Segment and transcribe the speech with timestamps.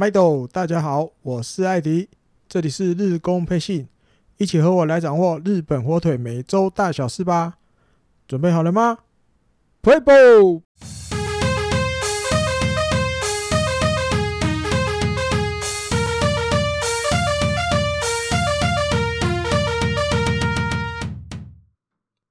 [0.00, 2.08] 麦豆，大家好，我是艾迪，
[2.48, 3.86] 这里是日工配信，
[4.38, 7.58] 一起和我来掌握日本火腿每周大小事吧。
[8.26, 9.00] 准备好了吗
[9.82, 10.62] ？Play ball！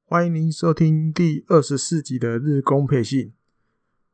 [0.06, 3.34] 欢迎您收听第二十四集的日工配信。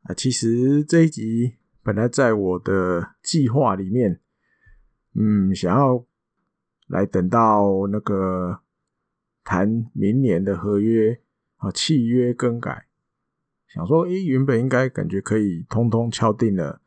[0.02, 1.54] 啊，其实这一集
[1.86, 4.20] 本来在我的计划里面，
[5.14, 6.04] 嗯，想要
[6.88, 8.58] 来等到那个
[9.44, 11.20] 谈明年的合约
[11.58, 12.86] 啊，契约更改，
[13.68, 16.80] 想说，诶，原本应该感觉可以通通敲定了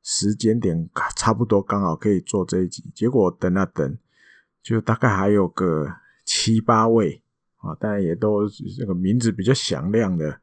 [0.00, 3.98] 时间点，差不多刚好可以做这一集，结果等啊等，
[4.62, 5.92] 就大概还有个
[6.24, 7.20] 七八位。
[7.56, 10.40] 啊，当然也都是这个名字比较响亮的，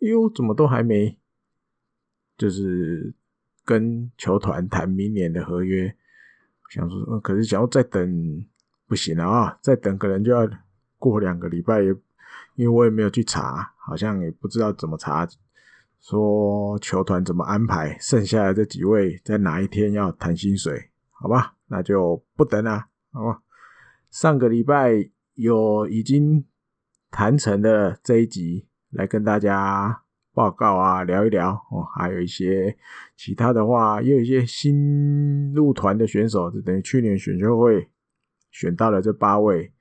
[0.00, 1.18] 哟，怎么都还没，
[2.36, 3.12] 就是
[3.64, 5.94] 跟球团谈明年的合约，
[6.70, 8.46] 想说，可是想要再等
[8.86, 10.48] 不行了啊，再等可能就要
[10.98, 11.94] 过两个礼拜，因
[12.58, 15.28] 为我也没有去查，好像也不知道怎么查，
[16.00, 23.42] 说球团怎么安排，剩下的这几位在哪一天要谈薪水，好吧，那就不等了，好吧，
[24.10, 25.10] 上个礼拜。
[25.38, 26.46] 有已经
[27.10, 30.00] 谈成的这一集来跟大家
[30.36, 32.76] 报告啊，聊一聊哦，还有一些
[33.16, 37.88] 其他的话，也有一些新入团的选手，就等于去年选秀会
[38.50, 39.72] 选到了这八位，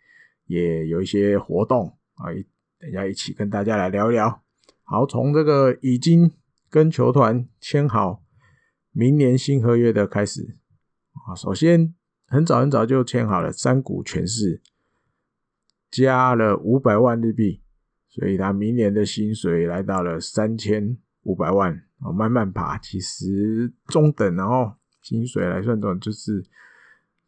[0.45, 2.31] 也有一些活动啊，
[2.79, 4.41] 等一下一起跟大家来聊一聊。
[4.83, 6.31] 好，从这个已经
[6.69, 8.23] 跟球团签好
[8.93, 10.55] 明年新合约的开始
[11.27, 11.93] 啊，首先
[12.27, 14.61] 很早很早就签好了山谷拳士。
[15.91, 17.61] 加了五百万日币，
[18.15, 26.41] 所以他明年的薪水来到了三千五百万哦，慢慢爬，其实中等，然后薪水来算的就是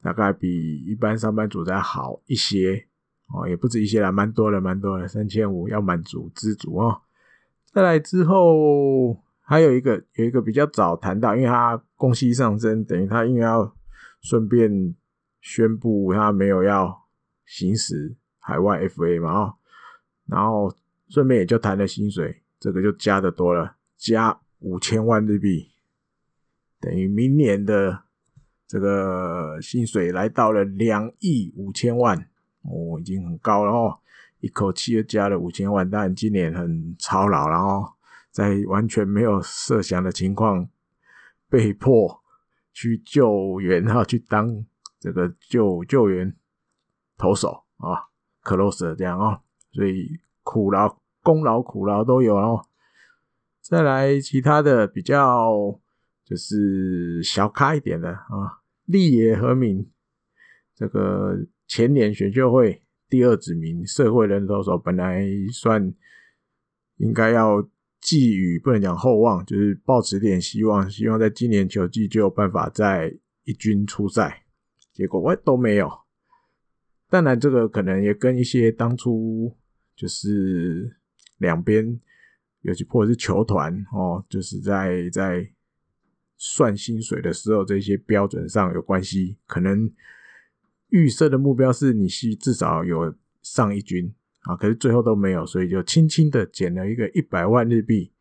[0.02, 2.88] 大概比一般上班族再好一些
[3.28, 7.02] 哦，也不止一些啦，蛮多了，蛮多了，三千五要满足知足哦。
[7.74, 13.76] 再来之后还有一个有一个比较早谈到，因为他工资上升，等于他因为要
[14.22, 14.96] 顺便
[15.42, 17.04] 宣布他没有要
[17.46, 18.16] 行使。
[18.40, 19.54] 海外 FA 嘛，哦，
[20.26, 20.74] 然后
[21.10, 25.70] 顺便也就谈了薪水，这个就加的多了，加五千万日币，
[26.80, 28.04] 等于明年的
[28.68, 32.18] 这个薪水来到了两亿五千万，
[32.64, 34.00] 哦，已经很高了哦，
[34.40, 37.94] 一口气又加了五千万，当然今年很操劳，然后
[38.32, 40.70] 在完全没有设想的情况，
[41.50, 42.24] 被迫
[42.74, 44.66] 去救援， 然后去当
[45.00, 46.36] 这个救救援
[47.18, 48.08] 投手啊。
[48.44, 49.42] close 这样哦，
[49.74, 50.08] 所以
[50.50, 52.64] 苦劳、功劳、苦劳都有哦。
[53.60, 55.52] 再来其他的比较
[56.24, 59.86] 就是小咖一点的啊，立野和明
[60.74, 61.36] 这个
[61.68, 65.94] 前年选秀会第二指名社会人投手，本来算
[66.96, 67.62] 应该要
[68.00, 74.46] 寄予不能讲厚望，就是抱持点希望，希望在今年球季就有办法在一军出赛，
[74.94, 75.92] 结果我都没有。
[77.10, 79.57] 当然，这个可能也跟一些当初
[79.98, 80.96] 就是
[81.40, 82.00] 两边，
[82.62, 85.52] 尤其或者是球团哦，就是在在
[86.38, 89.38] 算薪水的时候，这些标准上有关系。
[89.48, 89.92] 可能
[90.90, 94.14] 预设的目标是你是至少有上一军
[94.44, 98.14] 啊，可是最后都没有，所以就轻轻的减了一个一百万日币。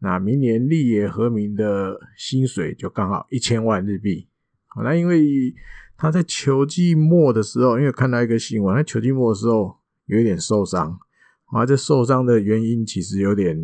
[0.00, 4.28] 那明年立野和明的薪水就刚好一千万日币。
[4.66, 5.54] 好，那因为。
[5.96, 10.98] 他在球季末的时候，因为看到一个新闻，他球季末的时候有一点受伤，
[11.46, 13.56] 啊，这受伤的原因其实有点，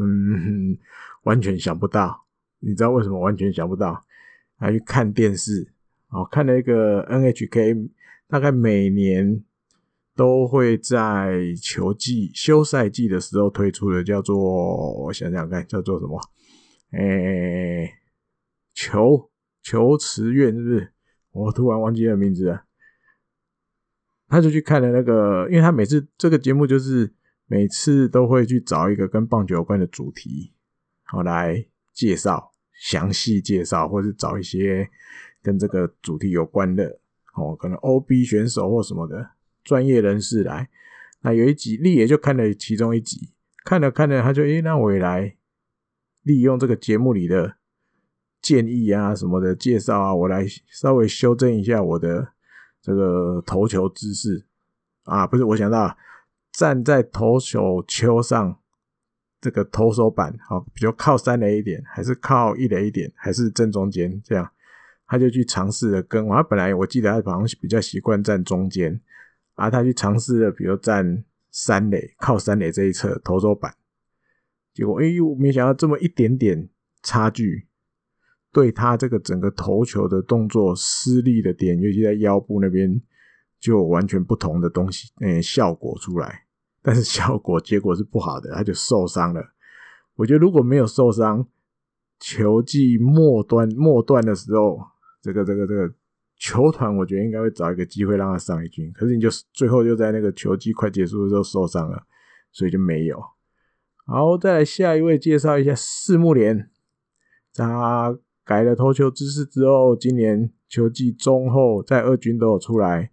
[0.00, 0.76] 嗯，
[1.24, 2.26] 完全想不到。
[2.60, 4.04] 你知道为什么完全想不到？
[4.56, 5.72] 还去看电视，
[6.08, 7.90] 哦，看了一个 NHK，
[8.28, 9.42] 大概每年
[10.14, 16.20] 都会在球季休赛季的时候推出的，叫做我想想看，叫做什么？
[16.92, 17.94] 诶、欸，
[18.74, 19.30] 球
[19.62, 20.92] 球池院是不是？
[21.32, 22.64] 我突然忘记了名字了，
[24.32, 27.12] 他就去看了那个，因为他每次这个节目就是
[27.46, 30.54] 每次都会去找一个跟棒球有关的主题，
[31.04, 34.88] 好来介绍，详细介绍，或是找一些
[35.42, 36.98] 跟这个主题有关的，
[37.34, 39.32] 哦，可能 OB 选手或什么的
[39.62, 40.70] 专业人士来。
[41.20, 43.34] 那有一集立野就看了其中一集，
[43.64, 45.36] 看了看了，他就诶、那我也来
[46.22, 47.56] 利用这个节目里的。
[48.40, 52.32] 建议啊什么的介绍啊，我来稍微修正一下我的
[52.82, 54.44] 这个投球姿势
[55.04, 55.96] 啊，不是，我想到
[56.52, 58.58] 站在投手丘上
[59.40, 64.50] 这个投手板，好，比较靠三垒一点，还是靠一垒一点，还是正中间这样，
[65.06, 66.28] 他就去尝试了跟。
[66.28, 69.00] 他本来我记得他好像比较习惯站中间，
[69.54, 73.74] 啊，他去尝试了，比如站三垒，靠三垒这一侧投手板，
[74.74, 76.68] 结果哎呦，没想到这么一点点
[77.02, 77.66] 差距，
[78.52, 83.00] 对他这个整个投球的动作施力的点，尤其在腰部那边，
[83.58, 86.44] 就有完全不同的东西，嗯，效果出来。
[86.82, 89.42] 但是效果结果是不好的，他就受伤了。
[90.16, 91.46] 我觉得如果没有受伤，
[92.20, 94.78] 球季末端末段的时候，
[95.22, 95.92] 这个这个这个
[96.36, 98.92] 球团，我觉得应该会找一个机会让他上一军。
[98.92, 102.02] 可是你就最后就在那个球季快结束的时候受伤了，
[102.50, 103.18] 所以就没有。
[104.04, 106.68] 好，再来下一位介绍一下四木连，
[107.54, 113.10] 他改了投球姿势之后，今年球季中后在二军都有出来，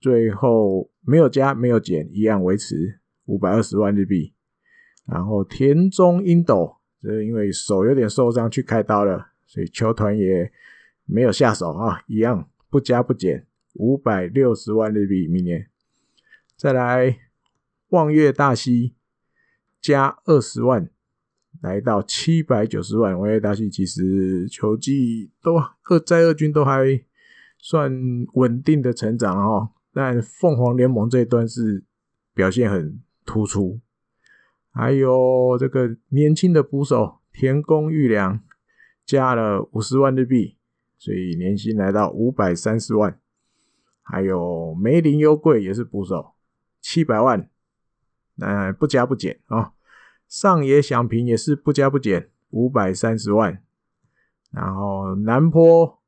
[0.00, 0.90] 最后。
[1.06, 4.32] 没有加，没有减，一样维持五百二十万日币。
[5.04, 10.50] 然后田中英斗，这因为手有点受伤去开刀了，所以球团也
[11.04, 15.28] 没有下手啊，一样不加不减，五百六十万日币。
[15.28, 15.68] 明年
[16.56, 17.18] 再来
[17.90, 18.94] 望月大西
[19.82, 20.88] 加二十万，
[21.64, 23.18] 来到七百九十万。
[23.18, 27.02] 望月大西其实球技都二在二军都还
[27.56, 27.90] 算
[28.34, 29.70] 稳定的成长哦。
[29.90, 31.82] 但凤凰联盟这一段是
[32.34, 33.80] 表现很突出，
[34.72, 38.38] 还有这个年轻的捕手田宫裕良
[39.06, 40.58] 加了五十万日币，
[40.98, 43.18] 所以年薪来到五百三十万。
[44.02, 46.34] 还有梅林优贵也是捕手，
[46.82, 47.48] 七百万，
[48.34, 49.72] 那不加不减啊、哦。
[50.28, 53.62] 上野响平也是不加不减，五百三十万。
[54.50, 56.00] 然后南坡。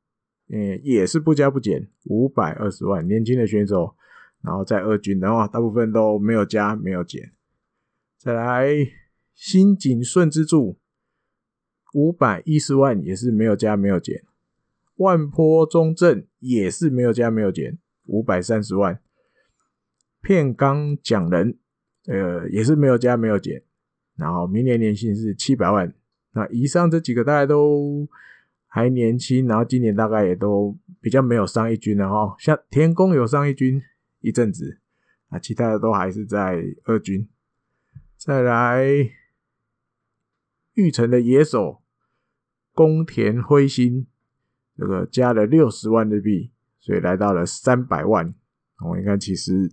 [0.48, 3.96] 嗯，也是不加不减，五百二十万，年轻的选手，
[4.42, 7.32] 然后在二军的话，大部分都没有加，没有减。
[8.16, 8.68] 再来
[9.34, 10.78] 新井顺之助，
[11.94, 14.22] 五百一十万，也是没有加，没有减。
[14.98, 19.00] 万坡中正也是没有加，没有减，五百三十万。
[20.22, 21.58] 片冈讲人，
[22.06, 23.64] 呃，也是没有加，没有减。
[24.16, 25.92] 然后明年年薪是七百万。
[26.32, 28.08] 那以上这几个大家都。
[28.68, 33.80] 还年轻，然后今年大概也都比较没有上一军了哈，像田宫有上一军
[34.20, 34.80] 一阵子
[35.30, 37.26] 啊，其他的都还是在二军。
[38.18, 38.84] 再来
[40.74, 41.80] 玉成的野手
[42.74, 44.06] 宫田辉星，
[44.76, 48.34] 这个加了六十万日币，所以来到了三百万。
[48.86, 49.72] 我应该，其实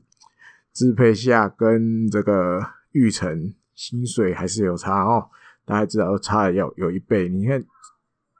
[0.72, 5.30] 支配下跟这个玉成薪水还是有差哦，
[5.66, 7.66] 大家知道差了要有一倍，你看。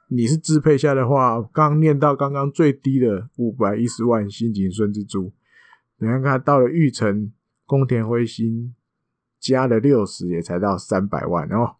[0.08, 5.32] 你是支配下的话，刚念到刚刚最低的五百一十万新井顺之助，
[5.96, 7.32] 你看看到了玉成
[7.64, 8.74] 宫田辉星
[9.40, 11.76] 加了六十，也才到三百万哦。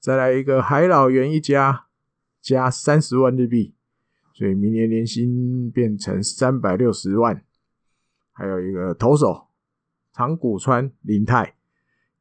[0.00, 1.86] 再来一个海老原一家
[2.42, 3.72] 加三十万日币，
[4.34, 7.42] 所以明年年薪变成三百六十万。
[8.32, 9.46] 还有一个投手
[10.12, 11.54] 长谷川林太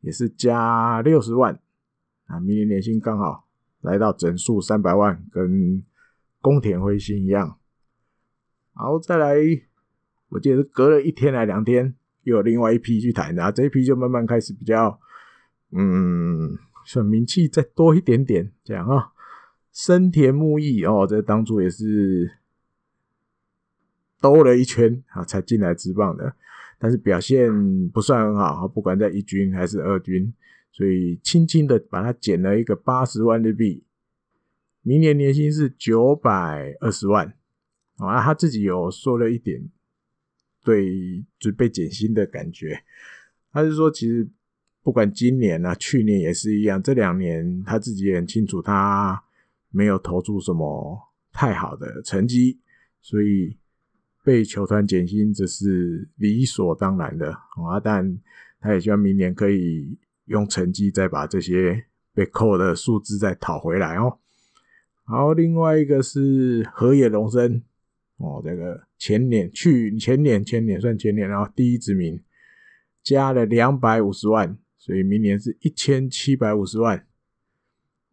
[0.02, 1.60] 也是加六十万
[2.26, 3.46] 啊，明年年薪刚好。
[3.82, 5.84] 来到整数三百万，跟
[6.42, 7.58] 宫田辉星一样。
[8.74, 9.36] 好，再来，
[10.30, 15.00] 我记得是隔了一天来两天，又有另外一批去谈，然后这一批就慢慢开始比较，
[15.72, 19.14] 嗯，算名气再多一点点这样啊。
[19.72, 22.40] 深田木义哦，这当初也是
[24.20, 26.36] 兜了一圈啊，才进来职棒的，
[26.80, 27.52] 但是表现
[27.90, 30.34] 不算很好，不管在一军还是二军。
[30.70, 33.84] 所以轻轻的把它减了一个八十万日币，
[34.84, 37.34] 明年年薪是九百二十万
[37.96, 38.22] 啊。
[38.22, 39.68] 他自己有说了一点，
[40.64, 42.84] 对，准备减薪的感觉。
[43.52, 44.30] 他是说，其实
[44.84, 49.24] 不管今年啊，去年也是一样，这两年他自己也很清楚，他
[49.72, 50.96] 没有投出什么
[51.32, 52.60] 太好的成绩，
[53.02, 53.58] 所以
[54.28, 57.80] 被球团减薪这是理所当然的啊。
[57.82, 58.20] 但
[58.60, 59.98] 他也希望明年可以。
[60.28, 64.20] 用成绩再把这些被扣的数字再讨回来哦。
[65.06, 67.64] 好，另外一个是河野龙生
[68.18, 72.22] 哦，这个前年、去前年、前年算前年，然后第一指名
[73.02, 77.08] 加了两百五十万，所以明年是一千七百五十万。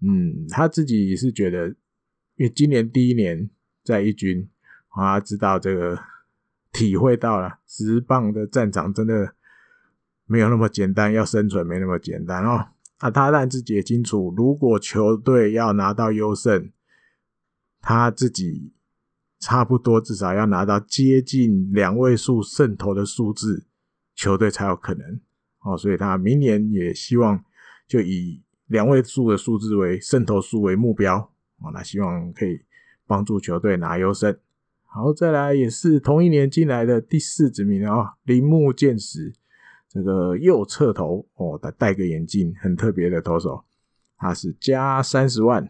[0.00, 1.70] 嗯，他自己也是觉得，
[2.36, 3.50] 因为今年第一年
[3.82, 4.48] 在一军，
[4.94, 5.98] 啊知道这个
[6.72, 9.34] 体会到了职棒的战场真的。
[10.26, 12.68] 没有那么简单，要生存没那么简单哦。
[12.96, 16.72] 啊，他让自己也清楚，如果球队要拿到优胜，
[17.82, 18.72] 他自己
[19.38, 23.66] 差不多至少要拿到接近两位数胜投的数字，
[24.14, 25.20] 球队才有可能
[25.60, 25.76] 哦。
[25.76, 27.44] 所以他明年也希望
[27.86, 31.18] 就以两位数的数字为胜投数为目标
[31.58, 32.64] 哦，那希望可以
[33.06, 34.34] 帮助球队拿优胜。
[34.96, 39.34] 好，再来也是同一年进来的第四指名啊，铃木健史，
[39.88, 43.64] 这个右侧投哦，他戴个眼镜，很特别的投手，
[44.16, 45.68] 他是加三十万，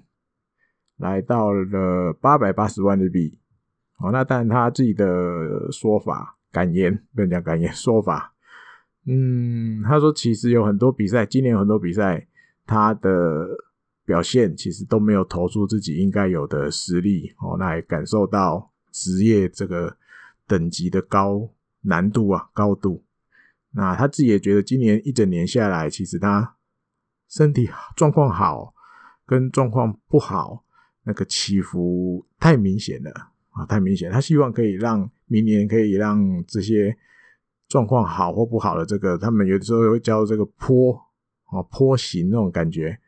[0.99, 3.39] 来到了八百八十万日币。
[3.97, 8.35] 哦，那当然他自己的说法感言，不能讲感言说法，
[9.07, 12.29] 嗯，他说其实有很多比赛，今年有很多比赛，
[12.67, 13.57] 他的
[14.05, 19.99] 表现其实都没有投出自己应该有的实力哦，那也感受到职业这个
[20.47, 23.03] 等级的高难度啊，高度。
[23.73, 26.55] 那他自己也觉得今年一整年下来，其实他
[27.29, 28.73] 身体状况好
[29.27, 30.65] 跟状况不好
[31.03, 33.33] 那个起伏太明显了。
[33.51, 34.11] 啊，太明显！
[34.11, 36.97] 他希望可以让明年可以让这些
[37.69, 40.93] 状况好或不好的这个，他们有的时候会叫这个坡
[41.45, 42.99] 啊坡形那种感觉，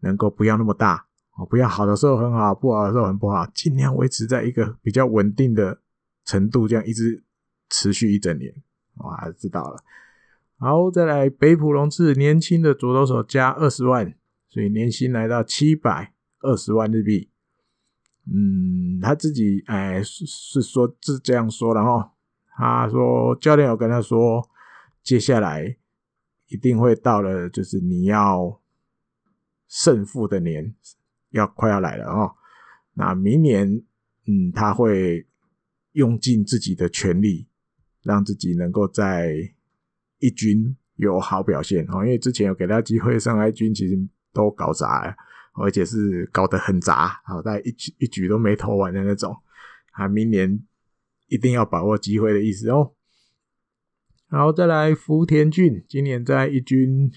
[0.00, 1.06] 能够不要那么大
[1.36, 5.80] 哦，不要好的时候很好，不好的时候很不好，尽量维持在一个比较稳定的
[6.24, 7.24] 程度，这样一直
[7.68, 8.54] 持续一整年。
[8.98, 9.82] 哇，知道了。
[10.58, 14.14] 好，再来北浦龙志，年轻的左投手加二十万，
[14.48, 17.28] 所以年薪来到七百二十万日币。
[18.32, 22.10] 嗯，他自己哎是是说是这样说的齁。
[22.56, 24.48] 他说教练有跟他说，
[25.02, 25.76] 接下来
[26.46, 28.60] 一定会到了，就是你要
[29.66, 30.72] 胜负的年
[31.34, 32.34] 要快要来了哦。
[32.94, 33.68] 那明年，
[34.26, 35.26] 嗯，他会
[35.92, 37.46] 用尽自己的全力，
[38.02, 39.34] 让自己能够在
[40.18, 42.04] 一军有好表现哦。
[42.04, 43.94] 因为之前有给他机会上来一军，其实
[44.32, 45.14] 都搞砸了。
[45.56, 49.32] 而且是搞得很杂，好，大概一局一局都没投完的那种，
[49.92, 50.60] 啊，明年
[51.28, 52.92] 一定要把握机会的意思哦。
[54.28, 57.08] 然后再来福田俊，今年在一军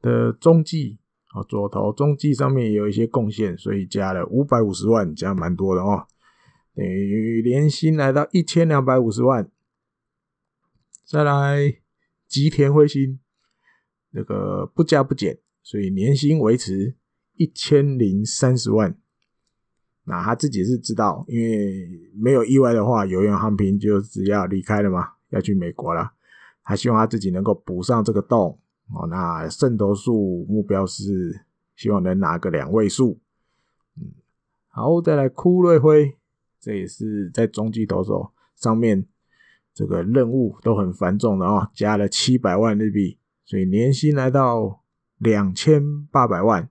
[0.00, 0.99] 的中继，
[1.32, 6.06] 啊，左投中继上面也有一些贡献，所以加了五百五十万，加蛮多的哦，
[6.74, 9.50] 等于年薪来到一千两百五十万。
[11.04, 11.76] 再来
[12.26, 13.20] 吉田辉星，
[14.10, 16.96] 那个不加不减，所以年薪维持。
[17.36, 18.94] 一千零三十万，
[20.04, 26.12] 那他自己是知道，因为没有意外的话，有原航平就只要离开了嘛，要去美国了。
[26.62, 28.60] 他希望他自己能够补上这个洞
[28.94, 29.06] 哦。
[29.08, 31.44] 那胜投数目标是
[31.76, 33.18] 希望能拿个两位数。
[33.96, 34.12] 嗯，
[34.68, 36.16] 好，再来枯瑞辉，
[36.60, 39.06] 这也是在中继投手上面
[39.72, 44.82] 这个任务都很繁重的哦，加了七百万日币，所以年薪来到
[45.18, 46.68] 两千八百万。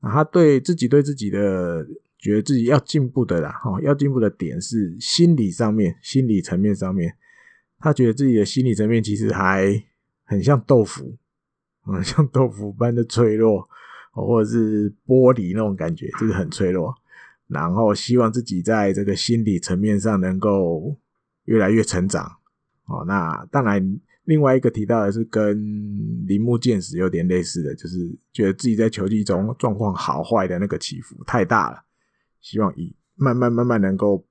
[0.00, 1.86] 啊，他对自己对自己的
[2.18, 7.14] 觉得自己要进步的啦，哈，要进步的点是心理上面，心理层面上面，
[7.78, 9.80] 他觉得自己的心理层面其实还
[10.24, 11.16] 很像豆腐，
[11.86, 13.68] 嗯，像豆腐般的脆弱，
[14.12, 16.94] 或者是玻璃那种感觉，就是很脆弱。
[17.48, 20.96] 然后希望自己在这个心理层面上能够
[21.44, 22.24] 越来越成长。
[22.86, 24.00] 哦，那当然。
[24.24, 25.58] 另外一个提到的是跟
[26.28, 31.82] 铃木健史有点类似的，就是觉得自己在球季中状况好坏的那个起伏太大了，
[32.40, 34.24] 希望以慢慢慢慢能够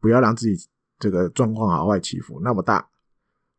[0.00, 0.68] 不要让自己
[0.98, 2.88] 这个状况好坏起伏那么大。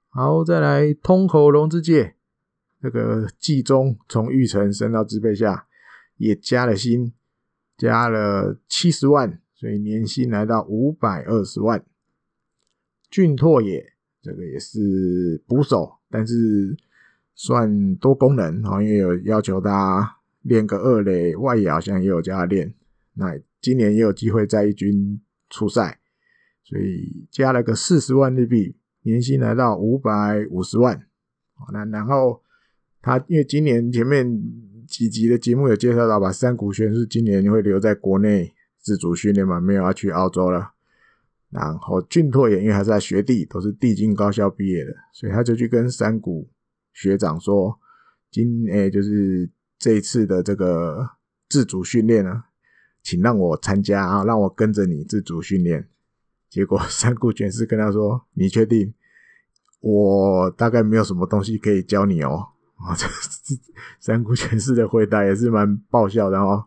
[0.10, 2.16] 好，再来通口龙之介，
[2.82, 5.68] 这个季中从玉成升到支配下，
[6.18, 7.14] 也加了薪，
[7.78, 11.86] 加了七十万，所以年薪来到五百二十万。
[13.10, 13.92] 俊拓也。
[14.24, 16.78] 这个也是捕手，但是
[17.34, 22.72] 算多功能啊，因为有要求他练个二垒外野，好像也有叫他练。
[23.16, 25.20] 那今年也有机会在一军
[25.50, 26.00] 出赛，
[26.64, 31.08] 所以加了个四十万日币，年薪来到五百五十万。
[31.74, 32.44] 那然后
[33.02, 34.42] 他因为今年前面
[34.88, 40.74] 几集的节目有介绍到吧，山谷玄是今年会留在国内自主训练嘛，没有要去澳洲了。
[41.50, 46.50] 然后俊拓也因为还是在学弟，都是帝京高校毕业的，所以他就去跟山谷
[46.94, 47.78] 学长说
[48.32, 51.10] ：“今诶、就是这一次的这个
[51.50, 52.44] 自主训练呢，
[53.04, 55.88] 请让我参加啊，让我跟着你自主训练。”
[56.50, 58.94] 结果山谷全是跟他说：“你确定？
[59.80, 62.48] 我大概没有什么东西可以教你哦。”
[62.86, 63.06] 啊，这
[64.00, 66.66] 山谷全是的回答也是蛮爆笑的哦。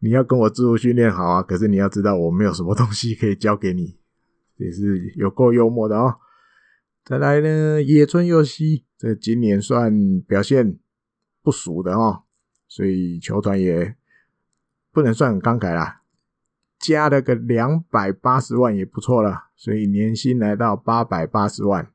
[0.00, 3.98] 你要跟我自主训练好啊，可是你要知道我没有什么东西可以教给你。
[4.56, 6.16] 也是有够幽默的哦。
[7.04, 10.78] 再来呢，野村佑希，这今年算表现
[11.42, 12.22] 不俗的哦，
[12.68, 13.96] 所以球团也
[14.92, 16.02] 不能算很慷慨啦，
[16.78, 21.90] 加了个两百八十万也不错了，所以年薪来到八百八十万。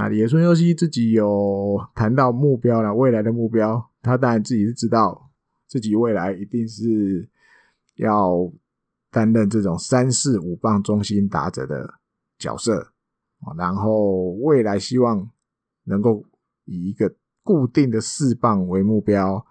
[0.00, 5.30] 那野村佑希自己有谈到目标了，未来的目标他当然自己是知道
[5.68, 7.28] 自己未来一定是
[7.96, 8.50] 要
[9.10, 11.86] 担任这种三四五棒中心打者的
[12.38, 12.94] 角色，
[13.58, 15.30] 然后未来希望
[15.84, 16.24] 能够
[16.64, 19.44] 以一个固定的四棒为目标。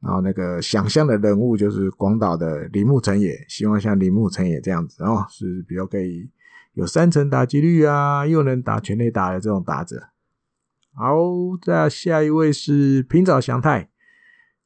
[0.00, 6.26] 然后那个想象的人物就是广岛的铃木诚也，希望像铃木诚也这样子哦，是比较可以
[6.80, 10.00] 有三成打击率啊，又能打全垒打的这种打者。
[10.94, 11.14] 好，
[11.60, 13.90] 再下一位是平沼祥太，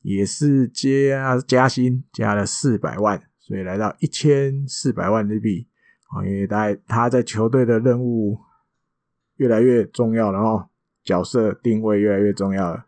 [0.01, 5.67] 也是加加薪加了四百万，所以来到一千四百万日币
[6.11, 8.39] 啊，因为他他在球队的任务
[9.39, 10.69] 越来越重要了哦，
[11.03, 12.87] 角色定位越来越重要了。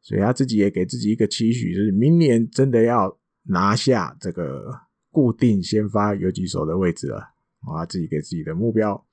[0.00, 4.72] 所以他自己也给自己一个期许，就是明年真的要拿下这个
[5.10, 7.34] 固定先发游击手的位置了。
[7.60, 9.04] 啊，自己给自己的目标。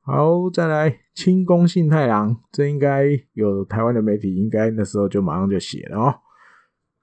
[0.00, 6.14] 好，再来清宫信太郎，这应该有台湾的媒体应该那时候就马上就写了哦，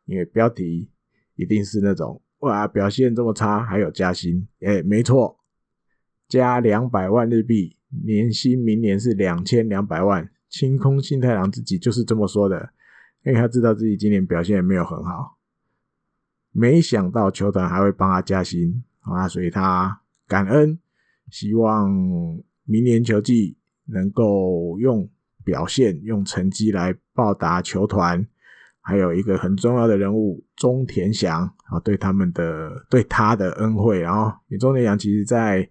[0.05, 0.89] 因为标题
[1.35, 5.39] 一定是那种哇，表现这么差还有加薪，哎，没错，
[6.27, 10.29] 加两百万日币，年薪明年是两千两百万。
[10.49, 12.73] 清宫信太郎自己就是这么说的。
[13.23, 15.37] 因为他知道自己今年表现也没有很好，
[16.51, 20.00] 没想到球团还会帮他加薪啊，所以他
[20.31, 20.79] 感恩，
[21.29, 21.91] 希望
[22.63, 23.57] 明年球季
[23.87, 25.09] 能够用
[25.43, 28.25] 表现、用成绩来报答球团，
[28.79, 33.99] 还有一个很重要的人物中田翔啊，对他们的对他的恩惠。
[33.99, 35.69] 然后，中田翔其实在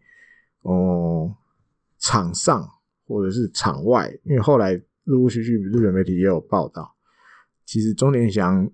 [0.61, 1.35] 哦
[1.99, 2.69] 场上
[3.07, 4.75] 或者是场外，因为后来
[5.05, 6.95] 陆陆续续日本媒体也有报道。
[7.65, 8.71] 其实中田翔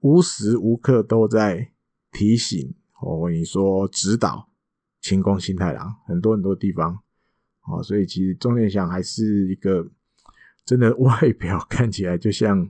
[0.00, 1.72] 无时无刻都在
[2.12, 4.48] 提醒我，跟你说指导
[5.00, 6.98] 清宫幸太郎很多很多地方
[7.64, 9.88] 哦，所以其实中田翔还是一个
[10.64, 12.68] 真的外表 看起来就像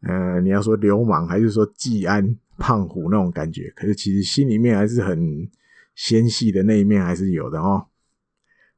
[0.00, 5.50] 呃，你要说流氓还是说季安胖虎那种感觉，可是其实心里面还是很
[5.94, 7.86] 纤细的那一面还是有的哦。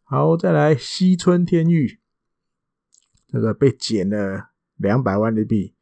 [0.04, 1.98] 好，再来西村天玉，
[3.28, 4.48] 这个被减了。
[4.80, 5.74] 两百万日币，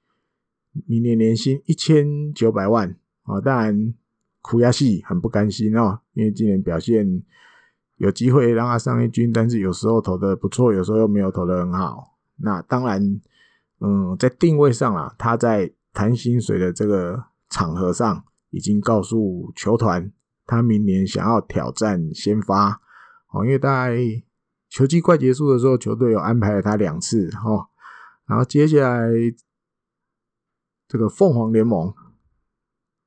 [0.88, 3.40] 明年年薪一千九百万啊！
[3.40, 3.94] 当然，
[4.40, 7.22] 苦亚系很不甘心哦，因为今年表现
[7.96, 12.16] 有机会让他上一军，但是有时候投的不错，有时候又没有投的很好。
[12.36, 13.02] 那当然，
[13.80, 20.12] 嗯，在定位上啊，他在谈薪水的这个场合上，已经告诉球团，
[20.46, 22.80] 他明年想要挑战先发
[23.32, 23.98] 哦，因为在
[24.68, 27.66] 球季快结束的时候，球队有安排了他两次哦。
[28.26, 29.08] 然后接下来，
[30.86, 31.92] 这个凤凰联盟，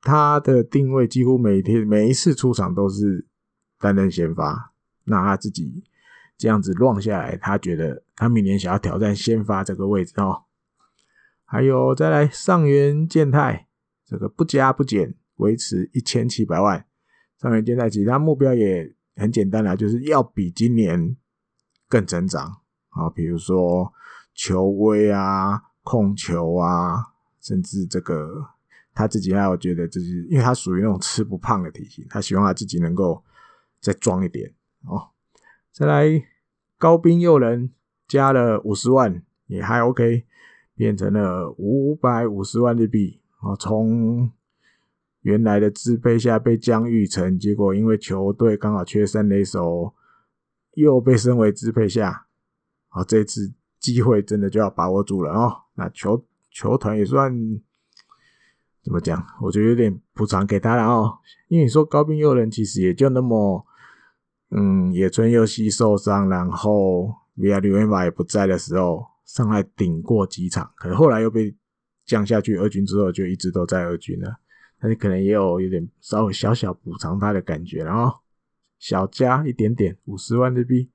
[0.01, 3.27] 他的定位几乎每天每一次出场都是
[3.79, 4.73] 担任先发。
[5.03, 5.83] 那他自己
[6.37, 10.43] 这样子乱下来，他觉得他明年想要挑战先发这个位置哦。
[11.45, 13.67] 还有再来上原健太，
[14.05, 16.85] 这个不加不减，维持一千七百万。
[17.39, 21.15] 上原健太其他目标也很简单啦，就是要比今年
[21.87, 23.93] 更成长啊，比如说。
[24.33, 26.95] 球威啊，控球啊，
[27.41, 28.47] 甚至这个
[28.93, 33.23] 他自己还有觉得，就是因为他属于那种吃不胖的体型，他希望他自己能够
[33.79, 34.53] 再壮一点
[34.85, 35.09] 哦。
[35.71, 36.23] 再来
[36.77, 37.71] 高兵诱人
[38.07, 40.25] 加了五十万，也还 OK，
[40.75, 43.55] 变成了五百五十万日币啊。
[43.55, 44.31] 从
[45.21, 49.93] 原来的支配下被降育成，结果因为球队刚好缺三垒手，
[50.73, 52.27] 又被升为支配下。
[52.89, 53.53] 好，这次。
[53.81, 55.51] 机会真的就要把握住了哦。
[55.73, 57.33] 那球球团也算
[58.83, 59.23] 怎么讲？
[59.41, 61.19] 我觉得有点补偿给他了哦。
[61.47, 63.65] 因为你说高滨祐人其实也就那么，
[64.49, 71.55] 嗯，野村佑希受伤，然后维亚里维法也不在的时候上来顶过几场，可是后来又被
[72.05, 74.37] 降下去二军之后，就一直都在二军了。
[74.79, 78.19] 但是可能也有有点稍微小小补偿他的感觉，然后
[78.79, 80.89] 小加一点点五十万日币。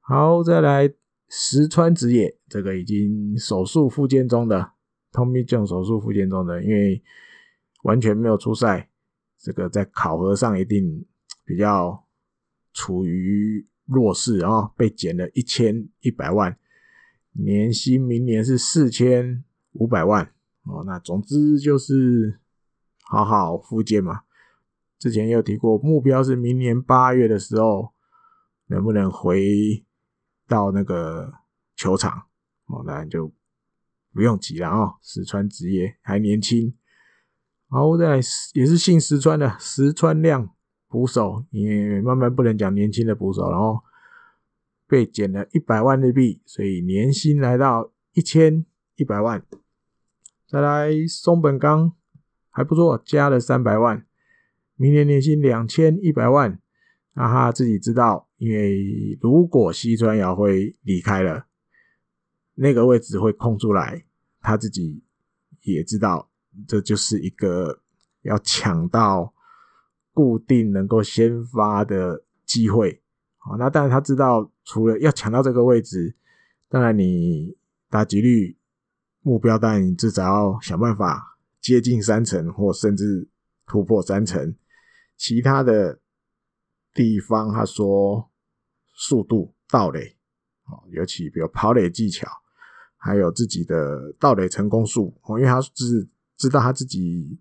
[0.00, 0.92] 好，再来。
[1.32, 4.72] 石川直也，这个已经手术复健中的
[5.12, 7.02] Tommy John 手术复健中的，因为
[7.82, 8.90] 完全没有出赛，
[9.38, 11.06] 这个在考核上一定
[11.44, 12.06] 比较
[12.72, 16.56] 处于弱势，然后被减了一千一百万，
[17.32, 20.32] 年薪明年是四千五百万
[20.64, 20.84] 哦。
[20.86, 22.40] 那总之就是
[23.02, 24.22] 好好复健嘛。
[24.98, 27.92] 之前有提过，目标是明年八月的时候
[28.66, 29.84] 能不能回。
[30.50, 31.32] 到那个
[31.76, 32.24] 球场
[32.66, 33.32] 哦，那就
[34.12, 34.94] 不用急了哦。
[35.02, 36.74] 石川直也还年轻，
[37.68, 38.20] 好，再来
[38.54, 40.50] 也是姓石川的石川亮
[40.88, 43.80] 捕手，也慢慢不能讲年轻的捕手，然后
[44.86, 48.64] 被减了一百万日币，所以年薪来到一千
[48.96, 49.44] 一百万
[50.46, 51.92] 再来松本刚
[52.50, 54.04] 还不错，加了三百万，
[54.74, 56.60] 明年年薪两千一百万。
[57.12, 61.46] 那他自己知道，因为如果西川遥辉离开了，
[62.62, 64.04] 那个位置会空出来，
[64.42, 65.02] 他自己
[65.62, 66.28] 也知道，
[66.68, 67.80] 这就是一个
[68.20, 69.32] 要抢到
[70.12, 73.02] 固定能够先发的机会。
[73.38, 76.14] 好，那当然他知道，除了要抢到这个位置，
[76.68, 77.56] 当然你
[77.88, 78.58] 打击率
[79.22, 83.26] 目标，当然你至少要想办法接近三成，或甚至
[83.66, 84.54] 突破三成。
[85.16, 85.98] 其他的
[86.92, 88.30] 地方，他说
[88.92, 90.18] 速度、盗垒，
[90.90, 92.39] 尤其比如跑垒技巧，
[93.02, 97.38] 还有自己的盗垒成功数，哦因为他是知道他自己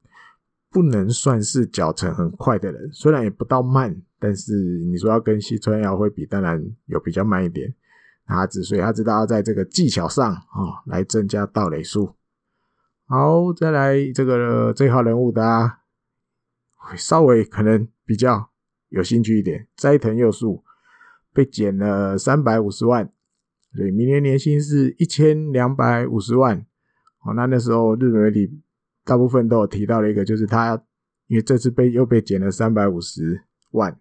[0.71, 4.01] 不能算是脚程很快的人，虽然也不到慢。
[4.21, 4.53] 但是
[4.85, 7.73] 你说要跟西川遥辉比，当然有比较慢一点。
[8.25, 12.13] 他只所以他知道要在这个技巧上啊、哦，来增加盗垒数。
[13.05, 15.79] 好，再来这个这号人物，大家
[16.97, 18.51] 稍微可能比较
[18.89, 19.67] 有兴趣一点。
[19.75, 20.63] 斋藤佑树
[21.33, 23.09] 被减了三百五十万，
[23.75, 26.65] 所以明年年薪是一千两百五十万。
[27.23, 28.61] 哦，那那时候日本媒体
[29.03, 30.81] 大部分都有提到了一个，就是他
[31.27, 33.99] 因为这次被又被减了三百五十万。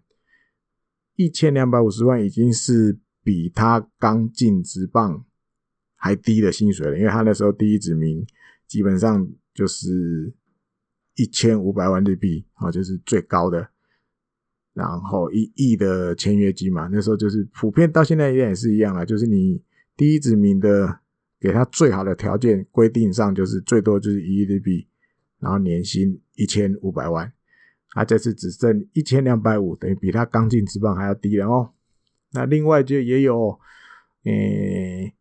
[1.15, 5.25] 一千两百五十万已经是比他刚进职棒
[5.95, 8.25] 还低的薪水了，因为他那时候第一指名
[8.65, 10.33] 基本上就是
[11.15, 13.69] 一千五百万日币啊，就是最高的。
[14.73, 19.61] 然后一亿的签约金嘛，那时候就是普遍到现在也是一样啊，就是你
[19.97, 20.99] 第一指名的
[21.39, 24.87] 给他最好的条件规定上就是最多就是一亿日币，
[25.39, 27.31] 然后年薪一千五百万。
[27.91, 31.73] 他这次只剩一千两百五，等于比他刚进职棒还要低了哦。
[32.33, 33.59] 那另外就也有，
[34.25, 35.15] 诶、欸，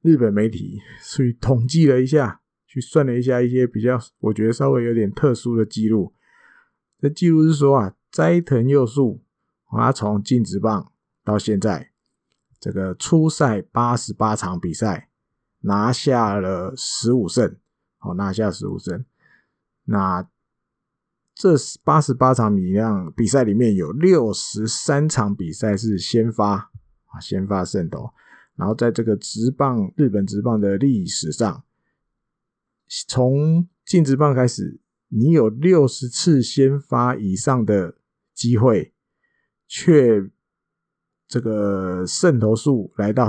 [0.00, 6.14] 日本媒体去统计了一下，去算了一下一些比较，我觉得稍微有点特殊的记录。
[6.98, 9.22] 这记录是说啊，斋藤佑树，
[9.70, 10.92] 他从进职棒
[11.24, 11.90] 到现在，
[12.58, 15.08] 这个出赛八十八场比赛，
[15.60, 17.56] 拿下了十五胜，
[17.98, 19.04] 好，拿下十五胜，
[19.84, 20.28] 那。
[21.40, 26.72] 这八十八场比量比赛里面有六十三场比赛是先发
[27.04, 28.10] 啊，先发胜投。
[28.56, 31.62] 然后在这个职棒日本职棒的历史上，
[33.06, 37.96] 从进职棒开始，你有六十次先发以上的
[38.34, 38.92] 机会，
[39.66, 40.30] 却
[41.26, 43.28] 这个胜投数来到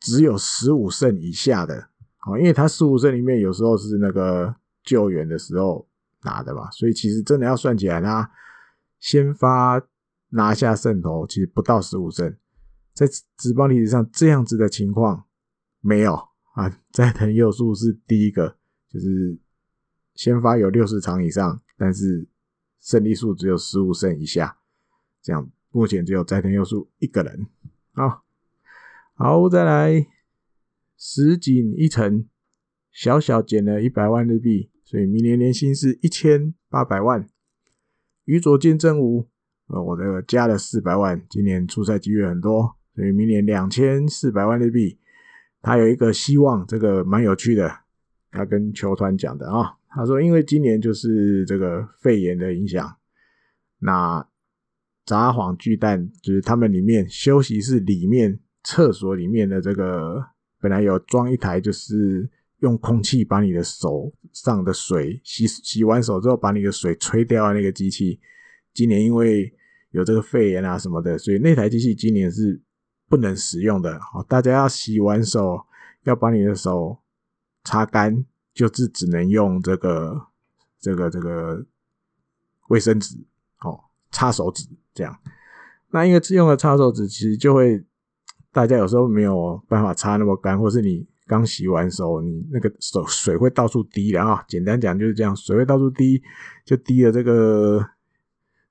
[0.00, 1.88] 只有十五胜以下的。
[2.16, 5.86] 好，因为他十五胜里面有时候是那个救援的时候。
[6.24, 8.28] 拿的嘛，所以其实真的要算起来，他
[8.98, 9.80] 先发
[10.30, 12.36] 拿下胜投，其实不到十五胜，
[12.92, 15.26] 在职棒历史上这样子的情况
[15.80, 16.14] 没有
[16.54, 16.76] 啊。
[16.90, 18.56] 斋藤佑树是第一个，
[18.92, 19.38] 就是
[20.18, 22.26] 先发有六十场以上，但是
[22.80, 24.58] 胜利数只有十五胜以下，
[25.22, 27.46] 这样目前只有斋藤佑树一个人。
[27.92, 28.24] 好，
[29.14, 30.08] 好，再来
[30.96, 32.26] 石井一成，
[32.90, 34.72] 小小减了一百万日币。
[34.82, 37.28] 所以明年年薪是一千八百万。
[38.24, 39.28] 宇佐见真吾，
[39.68, 44.98] 呃，我这个加了四百万，今年出赛机会很多，所以明年两千四百万日币。
[45.62, 47.70] 他有一个希望，这个蛮有趣的，
[48.32, 52.96] 他跟球团讲的啊，他说因为今年就是这个肺炎的影响，
[53.78, 54.26] 那
[55.04, 60.24] 札幌巨蛋就是他们里面休息室里面厕所里面的这个
[60.60, 62.30] 本来有装一台就是。
[62.60, 68.18] 用空气把你的手上的水洗洗完手之后，把你的水吹掉的那个机器，
[68.74, 69.54] 今年因为
[69.92, 72.60] 有这个肺炎啊什么的，所以那台机器今年是
[73.08, 73.96] 不能使用的。
[74.00, 75.64] 好，大家要洗完手，
[76.02, 76.98] 要把你的手
[77.62, 78.24] 擦干，
[78.58, 80.26] 就是只能用这个
[80.80, 81.64] 这个这个
[82.68, 83.16] 卫生纸，
[83.60, 83.78] 哦，
[84.10, 85.16] 擦手指这样。
[85.90, 87.84] 那因为用了擦手指，其实就会
[88.50, 91.06] 大家有时候没有办法擦那么干，或是你。
[91.28, 96.22] 刚洗完手，你那个手水会到处滴，然后简单讲就是这样，水会到处滴，
[96.64, 97.86] 就滴了这个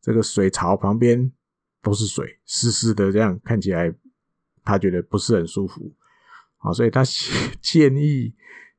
[0.02, 1.32] 这个水槽旁边
[1.84, 3.94] 都是水，湿湿的，这样看起来
[4.64, 5.94] 他觉得不是很舒服，
[6.74, 7.04] 所以他
[7.62, 8.34] 建议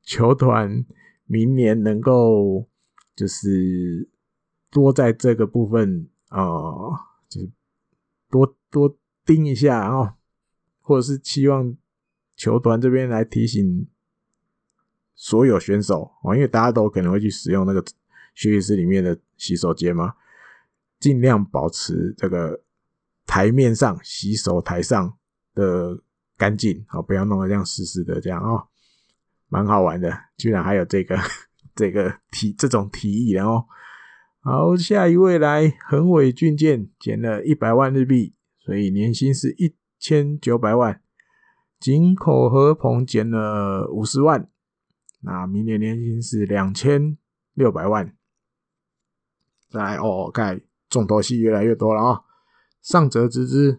[0.08, 0.86] 球团
[1.26, 2.66] 明年能够
[3.14, 4.08] 就是
[4.70, 6.40] 多在这个部分啊、
[7.28, 7.50] 就是
[8.30, 10.10] 多多盯一下，然后
[10.80, 11.76] 或者是期望。
[12.36, 13.88] 球团这边来提醒
[15.16, 17.84] 所有选手哦，因为大家都可能会去使用那个
[18.36, 20.14] 休息室里面的洗手间嘛，
[21.00, 22.62] 尽量保持这个
[23.26, 25.18] 台面上洗手台上
[25.52, 26.00] 的
[26.36, 28.68] 干净，好，不要弄得这样湿湿的这样哦，
[29.48, 31.18] 蛮好玩的，居然还有这个
[31.74, 33.64] 这个提这种提议，然后
[34.40, 41.00] 好，下一位来横尾俊健减了一百万日币，所以年薪是一千九百万。
[41.80, 44.48] 井口和鹏减了五十万，
[45.20, 47.16] 那明年年薪是两千
[47.54, 48.14] 六百万。
[49.68, 52.24] 再来哦，看重头戏越来越多了啊、哦！
[52.82, 53.78] 上泽直之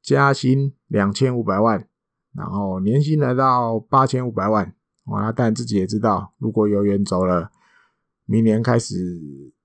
[0.00, 1.88] 加薪两千五百万，
[2.34, 4.74] 然后年薪来到八千五百万。
[5.04, 7.50] 哇，那但自己也知道，如果有缘走了，
[8.24, 8.94] 明年开始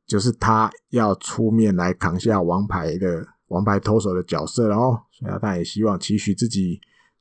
[0.06, 5.04] 就是他要出面来扛下王牌的王牌投手的角色了哦。
[5.12, 6.80] 所以他也希望期许自己。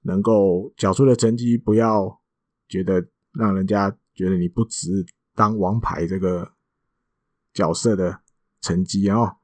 [0.09, 2.20] 能够缴出的成绩，不要
[2.68, 6.52] 觉得让人家觉得你不值当王牌这个
[7.52, 8.20] 角色的
[8.61, 9.38] 成绩哦。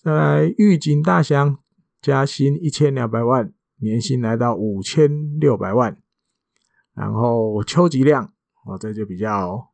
[0.00, 1.58] 再来，预警大翔
[2.00, 6.00] 加薪一千两百万，年薪来到五千六百万。
[6.94, 8.32] 然后秋吉亮
[8.64, 9.70] 我，这就比较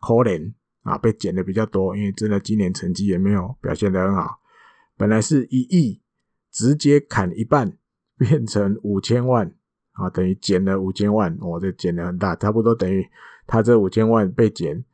[0.00, 4.40] 可怜啊，被减的比较多，因为真的今年成绩也没有表现得很好。
[4.96, 6.02] 本来是一亿，
[6.50, 7.78] 直接砍一半。
[8.18, 9.54] 变成五千万
[9.92, 13.08] 啊，等于减了五千万，我这减的很大，差不多等于
[13.46, 14.84] 他这五千万被减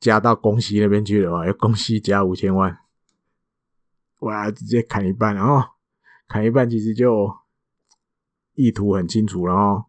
[0.00, 2.78] 加到公西那边去了嘛，要宫西加五千万，
[4.20, 5.62] 哇，直接砍一半，然后
[6.26, 7.30] 砍一半其实就
[8.54, 9.84] 意图很清楚，了哦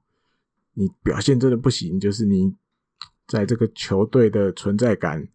[0.76, 2.56] 你表现真的不行，就是你
[3.28, 5.28] 在这个球队的存在感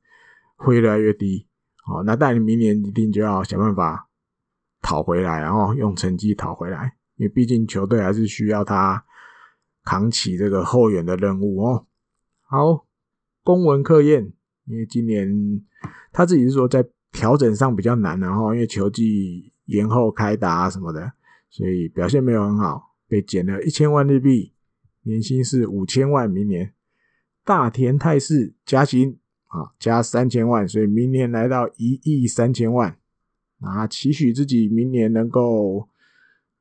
[0.57, 1.49] 会越来越低，
[1.85, 4.09] 好，那但你明年一定就要想办法
[4.81, 6.97] 讨回来，然后用成绩讨回来。
[7.17, 9.05] 因为毕竟球队还是需要他
[9.85, 11.87] 扛起这个后援的任务哦。
[12.43, 12.87] 好，
[13.43, 14.33] 宫文克彦，
[14.65, 15.29] 因为今年
[16.13, 21.13] 他自己是说在调整上比较难，然后因为球季延后开打什么的，
[21.51, 24.55] 所以表现没有很好，被减了一千万日币，
[25.03, 26.31] 年薪是五千万。
[26.31, 26.75] 明年
[27.45, 32.97] 大田泰示加薪啊，加三千万，所以明年来到一亿三千万。
[33.61, 35.89] 啊，期许自己明年能够。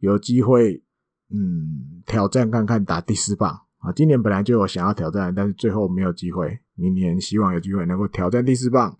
[0.01, 0.81] 有机会，
[1.29, 3.91] 嗯，挑战看看打第四棒啊！
[3.91, 6.57] 今年本来就有想要挑战，但是最后没有机会。
[6.75, 8.97] 明年希望有机会能够挑战第四棒。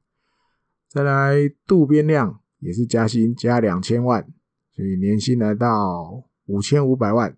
[0.90, 4.28] 再来，渡边亮也是加薪加两千万，
[4.76, 7.34] 所以年薪来到五千五百万。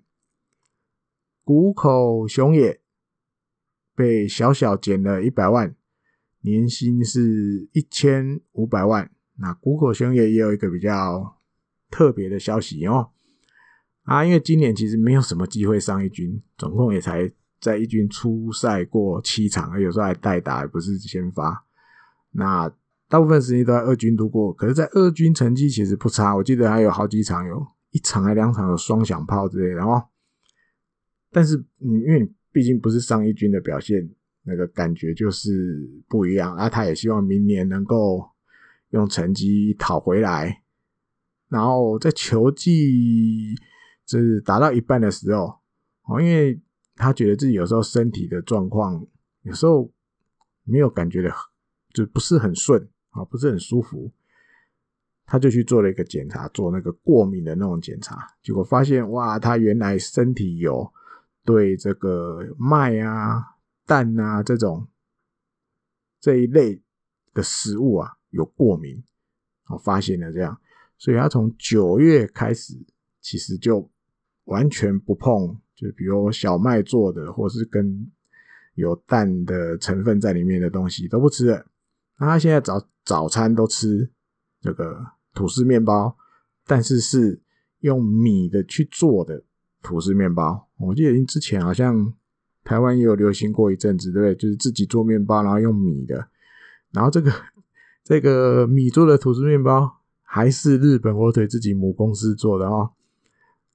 [1.51, 2.79] 谷口雄也
[3.93, 5.75] 被小小减了一百万，
[6.43, 9.11] 年薪是一千五百万。
[9.37, 11.41] 那谷口雄也也有一个比较
[11.89, 13.09] 特别的消息哦。
[14.03, 21.65] 啊，因为今年其实没有什么机会上一军，总共也才在一军出赛过七场，有时候还代打，也不是先发。
[22.31, 22.73] 那
[23.09, 30.07] 大部分时间都在二军度过，可是，在二军成绩其实不差，我记得还有好几场，有一场还两场有双响炮之类的哦。
[31.31, 34.07] 但是，嗯，因为毕竟不是上一军的表现，
[34.43, 36.55] 那个感觉就是不一样。
[36.55, 38.29] 啊，他也希望明年能够
[38.89, 40.61] 用成绩讨回来，
[41.49, 43.55] 然后在球季。
[44.07, 45.57] 是打到一半的时候，
[46.03, 46.59] 哦，因为
[46.95, 49.07] 他觉得自己有时候身体的状况，
[49.43, 49.89] 有时候
[50.65, 51.31] 没有感觉的，
[51.93, 54.11] 就不是很顺啊，不是很舒服，
[55.25, 60.91] 他就去做了一个检查，做那个过敏的那种检查，结果发现哇，他原来身体有
[61.43, 63.41] 对这个麦啊、
[63.86, 64.88] 蛋啊这种
[66.19, 66.82] 这一类
[67.34, 69.04] 的食物啊有过敏，
[69.69, 70.60] 我发现了这样，
[70.97, 72.73] 所以他从九月开始，
[73.19, 73.89] 其实就。
[74.45, 78.12] 完全不碰，就比如小麦做的，或是跟
[78.73, 81.65] 有蛋的成分在里面的东西都不吃了。
[82.17, 84.12] 那他现在早早餐都吃
[84.60, 84.99] 这个
[85.36, 86.17] 吐司面包，
[86.65, 87.39] 但是是
[87.80, 89.41] 用米的去做的
[89.81, 90.67] 吐司面包。
[90.77, 92.13] 我记得之前好像
[92.63, 94.35] 台湾也有流行过一阵子，对不对？
[94.35, 96.27] 就是自己做面包，然后用米的。
[96.91, 97.31] 然后这个
[98.03, 102.91] 这个米做的吐司面包，还是日本火腿自己母公司做的哦。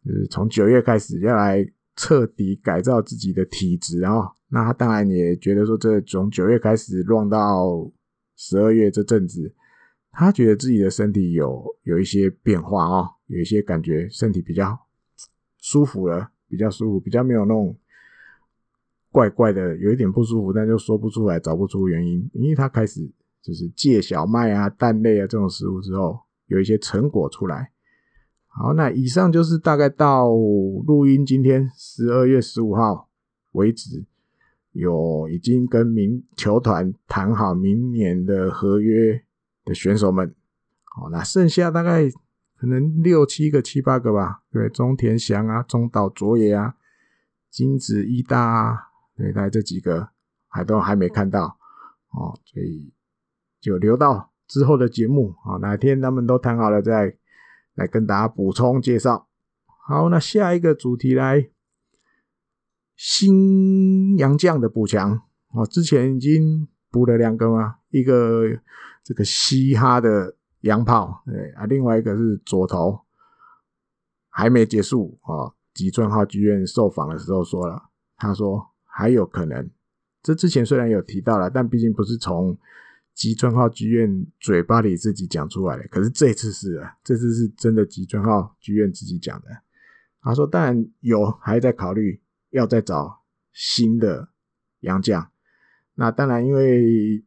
[0.04, 1.66] 就是从九月开始要来
[1.96, 7.90] 彻底改造自己的体质，然后那他当然也觉得说，这从九月开始乱到
[8.36, 9.52] 十二月这阵子，
[10.12, 14.78] 他觉得自己的身体有有一些变化哦，有一些感觉身体比较
[15.66, 17.76] 舒服了，比较舒服，比较没有那种
[19.10, 23.10] 怪怪的，有一点不舒服，但就说不出来，找不出原因，因为他开始
[23.42, 27.72] 就是戒小麦啊、蛋类啊这种食物之后，有一些成果出来。
[28.46, 33.08] 好，那以上就是大概到录音今天十二月十五号
[33.50, 34.04] 为止，
[34.70, 39.20] 有已经跟明球团谈好明年的合约
[39.64, 40.32] 的选手们。
[40.84, 42.08] 好，那剩下大概
[42.66, 44.42] 能六七个、七八个吧。
[44.50, 46.74] 对，中田翔啊，中岛卓也啊，
[47.50, 50.10] 金子一大啊，对，大概这几个
[50.48, 51.58] 还都还没看到。
[52.10, 52.92] 哦，所以
[53.60, 57.16] 就留到之后的节目啊，哪天他们都谈好了再
[57.74, 59.28] 来跟大家补充介绍。
[59.86, 61.50] 好，那下一个主题来，
[62.96, 68.60] 新洋将的补强哦，之前已经补了两个嘛，一个
[69.04, 70.34] 这个嘻哈的
[70.66, 73.00] 洋炮，对啊，另外一个是左投，
[74.28, 75.54] 还没结束啊。
[75.72, 79.70] 吉村浩剧院受访的时候说了，他说还有可能。
[80.22, 82.58] 这之前虽然有提到了，但毕竟不是从
[83.14, 85.86] 吉村浩剧院嘴巴里自己讲出来的。
[85.88, 89.48] 可是这次是啊，这次是真的吉村浩剧院自己讲的。
[90.22, 94.30] 他说当然有，还在考虑要再找新的
[94.80, 95.30] 洋将。
[95.94, 97.24] 那当然，因为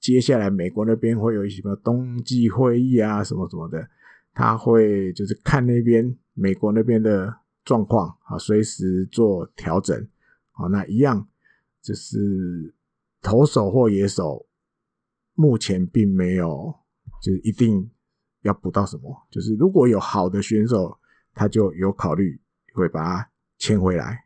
[0.00, 3.88] 接下来美国那边会有一些什么冬季会议啊，什么什么的。
[4.32, 7.34] 他会就是看那边美国那边的
[7.64, 10.08] 状况啊，随时做调整。
[10.52, 11.26] 好，那一样
[11.82, 12.72] 就是
[13.20, 14.46] 投手或野手，
[15.34, 16.72] 目前并没有
[17.20, 17.90] 就是一定
[18.42, 19.26] 要补到什么。
[19.30, 20.96] 就是如果有好的选手，
[21.34, 22.40] 他就有考虑
[22.74, 24.24] 会把他签回来。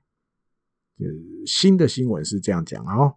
[0.98, 1.06] 就
[1.46, 3.16] 新的新闻是这样讲哦。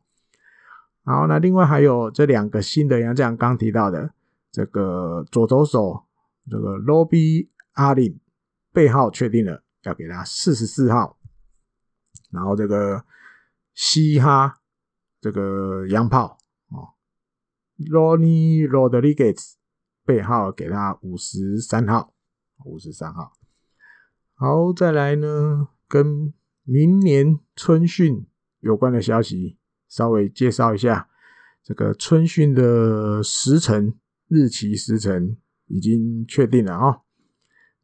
[1.05, 4.13] 好，那另外还有这两个新的洋将，刚提到的
[4.51, 6.03] 这个左投手。
[6.47, 8.19] 这个罗比阿林
[8.71, 11.17] 背号确定了，要给他四十四号。
[12.29, 13.03] 然后这个
[13.73, 14.59] 嘻哈
[15.19, 16.37] 这个洋炮
[16.69, 16.93] 哦，
[17.77, 19.57] 罗尼罗德里格斯
[20.05, 22.13] 背号给他五十三号，
[22.63, 23.33] 五十三号。
[24.35, 26.31] 好，再来呢，跟
[26.63, 28.27] 明年春训
[28.59, 31.07] 有关的消息，稍微介绍一下
[31.63, 33.93] 这个春训的时程、
[34.27, 35.37] 日期、时程。
[35.67, 36.99] 已经确定了啊！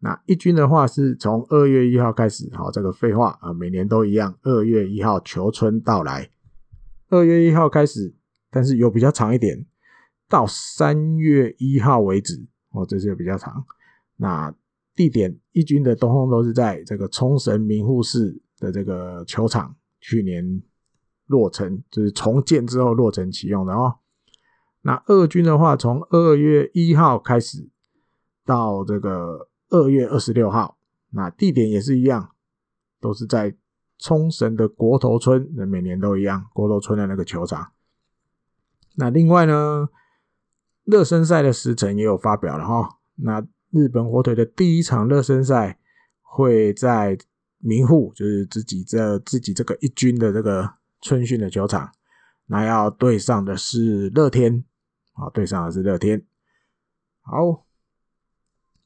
[0.02, 6.30] 那一军的话是从二月一号开始，好，这个废话啊，每年都一样，二月一号求春到来，
[7.10, 8.14] 二月一号开始，
[8.52, 9.66] 但是有比较长一点，
[10.30, 13.66] 到三月一号为止，哦，这是比较长。
[14.18, 14.54] 那
[14.94, 20.62] 地点一军的东风都是在这个冲绳名护市的这个球场，去年
[21.32, 23.96] 落成，就是重建之后落成启用的哦。
[24.82, 27.70] 那二军的话，从二月一号开始
[28.46, 30.78] 到这个二月二十六号，
[31.12, 32.32] 那地点也是一样，
[33.00, 33.56] 都是在
[33.98, 37.72] 冲绳的国头村，那每年都一样，国头村的那个球场。
[38.96, 39.88] 那另外呢，
[40.84, 42.98] 热身赛的时辰也有发表了哈。
[43.15, 45.80] 那日本火腿的第一场热身赛
[46.22, 47.17] 会在
[47.60, 50.67] 名护，就是自己这自己这个一军的这个
[51.02, 51.92] 春训的球场，
[52.46, 54.64] 那要对上的是乐天。
[55.14, 56.26] 啊，对上的是乐天。
[57.20, 57.66] 好，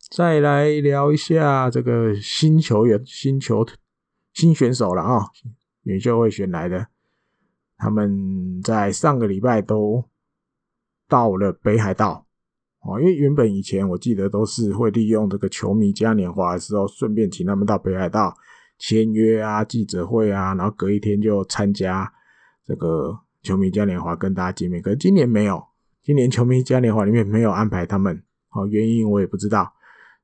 [0.10, 3.66] 再来聊一下这个新球员、新球
[4.34, 5.26] 新选手了啊！
[5.84, 6.88] 选秀会选来的，
[7.78, 10.10] 他们在上个礼拜都
[11.08, 12.26] 到了北海道
[12.82, 13.00] 哦。
[13.00, 18.36] 因为原本以前我记得都是会利用这个球迷嘉年华的时候，顺便请他们到北海道
[18.78, 22.12] 签约啊、记者会啊，然后隔一天就参加
[22.66, 24.82] 这个球迷嘉年华跟大家见面。
[24.82, 25.64] 可是今年没有。
[26.04, 29.74] 今年球迷嘉年华里面没有安排他们，好，原因我也不知道。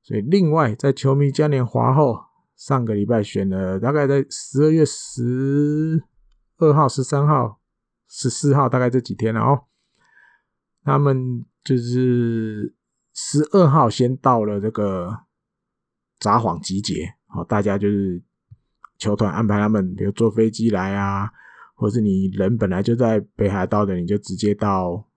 [0.03, 2.19] 所以另外在球迷嘉年华后，
[2.55, 6.03] 上个礼拜选了大概在十二月十
[6.57, 7.59] 二号、十三号、
[8.07, 9.63] 十四号，大概这几天了哦。
[10.83, 12.75] 他们就是
[13.15, 15.21] 十二号先到了这个
[16.19, 18.21] 札幌集结，好，大家就是
[19.01, 21.29] 球团安排他们，比如坐飞机来啊，
[21.73, 25.07] 或是你人本来就在北海道的，你就直接到。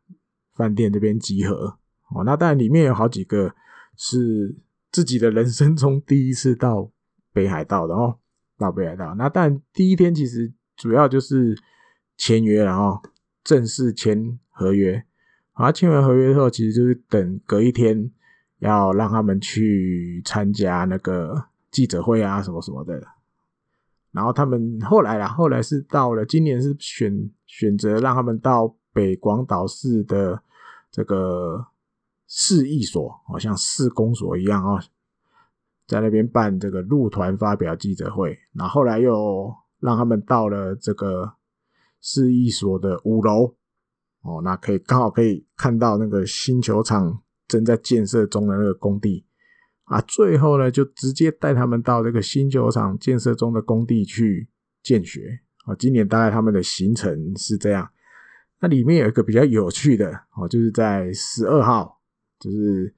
[0.56, 1.76] 饭店这边集合
[2.14, 3.52] 哦，那当然里面有好几个
[3.96, 4.56] 是
[4.92, 6.88] 自己的人生中第一次到
[7.32, 8.20] 北海道的哦，
[8.56, 9.16] 到北海道。
[9.16, 11.58] 那当然第一天其实主要就是
[12.16, 13.02] 签约，然后
[13.42, 15.04] 正式签合约。
[15.54, 18.08] 啊，签完合约之后，其实就是等隔一天
[18.60, 23.02] 要让他们去参加那个记者会啊，什么什么的。
[24.14, 28.74] 然后他们后来啦，后来是到了今年是选选择让他们到。
[28.94, 30.40] 北广岛市的
[30.88, 31.66] 这个
[32.28, 34.80] 市役所，好像市公所一样啊，
[35.84, 38.38] 在那边办这个入团发表记者会。
[38.52, 41.32] 然后后来又让他们到了这个
[42.00, 43.56] 市役所的五楼，
[44.22, 49.26] 哦，那可以刚好可以看到那个新球场正在建设中的那个工地
[49.84, 50.00] 啊。
[50.02, 54.48] 最后呢，就直接带他们到这个新球场建设中的工地去
[54.82, 55.40] 见学。
[55.64, 57.90] 啊，今年大概他们的行程是这样。
[58.60, 62.00] 那里面有一个比较有趣的哦，就是在十二号，
[62.38, 62.94] 就是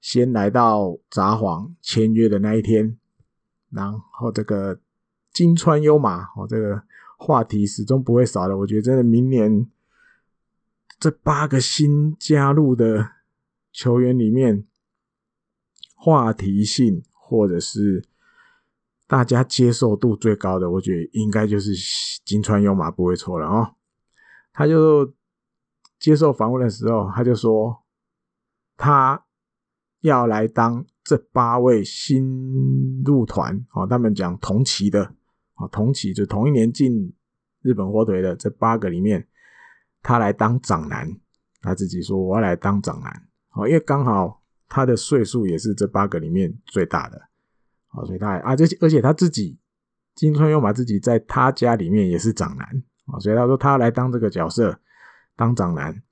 [0.00, 2.98] 先来到札幌签约的那一天，
[3.70, 4.78] 然后这个
[5.32, 6.82] 金川优马哦，这个
[7.18, 8.56] 话题始终不会少的。
[8.56, 9.66] 我觉得真的明年
[10.98, 13.08] 这八个新加入的
[13.72, 14.64] 球员里面，
[16.02, 18.04] 话题性或者是
[19.06, 21.70] 大家接受度最高的，我觉得应该就是
[22.24, 23.76] 金川优马不会错了哦。
[24.52, 25.14] 他就
[26.00, 27.84] 接受访问的时候，他就说
[28.76, 29.24] 他
[30.00, 35.14] 要来当这八位新入团哦，他们讲同期的
[35.54, 37.14] 哦，同期就同一年进
[37.60, 39.28] 日本火腿的这八个里面。
[40.02, 41.08] 他来当长男，
[41.60, 44.41] 他自己说我要来当长男，哦，因为刚好
[44.72, 47.20] 他的岁数也是这八个里面最大的，
[47.90, 49.58] 哦，所以他啊，这而且他自己
[50.14, 52.66] 金川又把自己在他家里面也是长男，
[53.04, 54.80] 啊，所以他说他来当这个角色，
[55.36, 56.02] 当长男，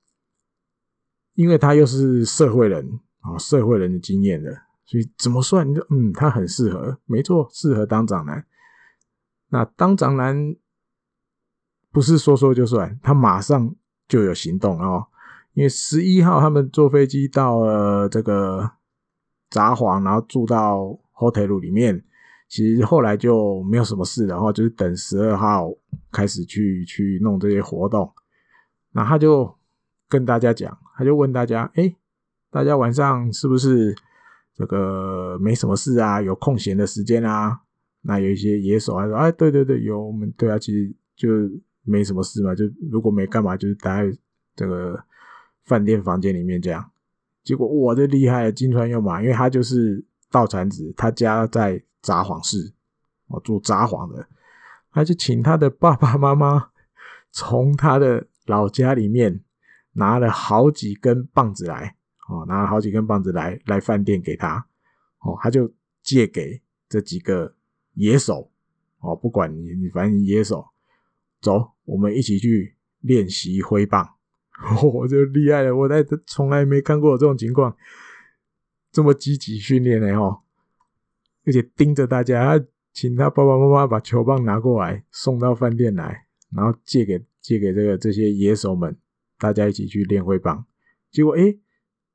[1.33, 4.51] 因为他又是社会人，啊，社会人的经验的，
[4.85, 8.45] 所以怎么算，你说嗯，他很适合，没错，适合当长男。
[9.49, 10.55] 那当长男
[11.91, 13.75] 不是说说就算，他马上。
[14.11, 15.07] 就有行动哦，
[15.53, 18.71] 因为十一号他们坐飞机到了这个
[19.49, 22.03] 札幌，然后住到 hotel 里面。
[22.47, 25.73] 其实后来就没有什么事，然后就是等十二号
[26.11, 28.11] 开始去去弄这些活动。
[28.91, 29.55] 那他就
[30.09, 31.95] 跟大家讲，他就问大家：哎，
[32.49, 33.95] 大家晚上是不是
[34.53, 36.21] 这个没什么事啊？
[36.21, 37.61] 有空闲的时间啊？
[38.01, 41.29] 那有一些野手还说：哎，对对对，有我们对啊，其实就。
[41.83, 44.17] 没什么事嘛，就如果没干嘛，就是待在
[44.55, 45.03] 这个
[45.71, 46.91] 饭店房间里面这样。
[47.41, 52.73] 结果我这厉害金川又马，因为他就是道产子，他家在札幌市，
[53.27, 54.27] 哦住札幌的，
[54.91, 56.71] 他就请他的爸爸妈妈
[57.31, 59.41] 从他的老家里面
[59.93, 61.95] 拿了好几根棒子来，
[62.27, 64.67] 哦，拿了好几根棒子来来饭店给他，
[65.19, 65.71] 哦，他就
[66.03, 67.55] 借给这几个
[67.93, 68.51] 野手，
[68.99, 70.67] 哦，不管你你反正野手。
[71.41, 74.07] 走，我们一起去练习挥棒。
[74.93, 77.75] 我就厉害了，我在从来没看过这种情况，
[78.91, 80.41] 这么积极训练呢哦，
[81.45, 88.95] 而且盯着大家，请他爸爸妈妈把球棒拿过来，送到饭店来，然后借给借给这个这些野手们，
[89.39, 90.65] 大家一起去练挥棒。
[91.09, 91.59] 结果诶，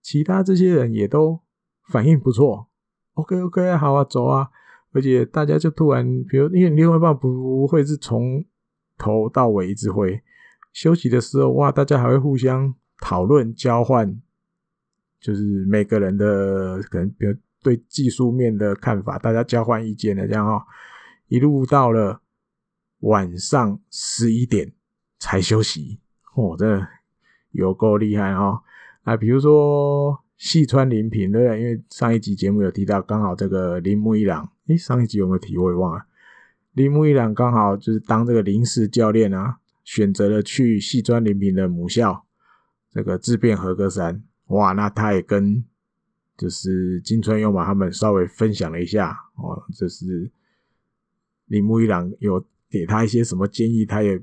[0.01, 1.41] 其他这些人也都
[1.89, 2.69] 反应不错。
[3.15, 4.51] OK OK，好啊，走啊。
[4.93, 8.45] 而且大家就突然，比如因为练挥棒不会是从
[8.97, 10.23] 头到尾一直挥，
[10.77, 14.21] 休息的时候哇，大家还会互相讨论、交换，
[15.19, 20.63] 就是每个人的可能，比如对技术面的看法，大家交换意见的这样哦，
[21.29, 22.21] 一路到了
[23.01, 24.71] 晚上十一点
[25.19, 25.99] 才休息，
[26.35, 26.87] 哦，真的
[27.53, 28.61] 有够厉害哦。
[29.05, 31.59] 啊比如说细川林平，对不对？
[31.59, 35.57] 因为上一集节目有提到，刚好这个铃木一朗，诶，上一集有没有提？
[35.57, 36.05] 我也忘了。
[36.75, 39.57] 铃木一朗刚好就是当这个临时教练啊，
[39.87, 42.27] 选择了去细川林平的母校，
[42.93, 44.23] 这个自辩和歌山。
[44.49, 45.65] 哇，那他也跟
[46.37, 50.31] 就是金川优马他们稍微分享了一下哦，就是
[51.47, 54.21] 铃木一郎有给他一些什么建议，他也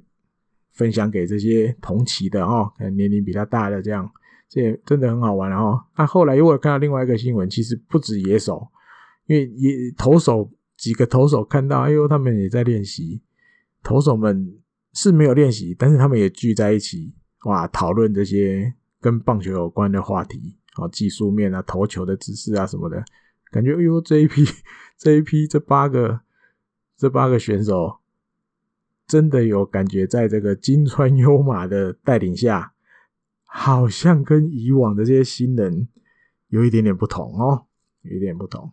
[0.74, 4.07] 分享给这些同期的哦，可能年龄比他大的这样，
[4.47, 5.84] 这也真的很好玩哦。
[5.97, 8.68] 那后来又有看到另外一个新闻，其实不止野手，
[9.26, 10.51] 因为野投手。
[10.76, 13.22] 几个投手看到，哎呦，他们也在练习。
[13.84, 14.57] 投手们
[14.94, 17.14] 是没有练习，但是他们也聚在一起，
[17.46, 23.04] 哇，讨论这些跟棒球有关的话题，哦，技术面啊，投球的姿势啊什么的。
[23.52, 24.44] 感觉，哎呦，这一批，
[24.98, 26.22] 这一批，这八个，
[26.98, 28.00] 这八个选手，
[29.06, 32.74] 真的有感觉，在这个金川优马的带领下，
[33.46, 35.88] 好像跟以往的这些新人
[36.48, 37.66] 有一点点不同哦，
[38.02, 38.72] 有一点不同。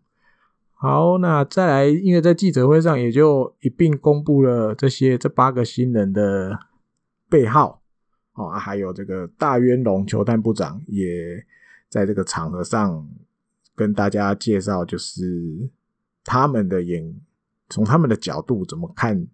[0.82, 6.58] 好，那再来，因为在记者会上也就一并公布了这些这八个新人的
[7.28, 7.82] 背号，
[8.32, 11.44] 哦，还有这个大渊龙球探部长也
[11.90, 13.06] 在这个场合上
[13.76, 15.70] 跟大家介绍，就是
[16.24, 17.14] 他们的眼，
[17.68, 19.26] 从他们的角度怎么看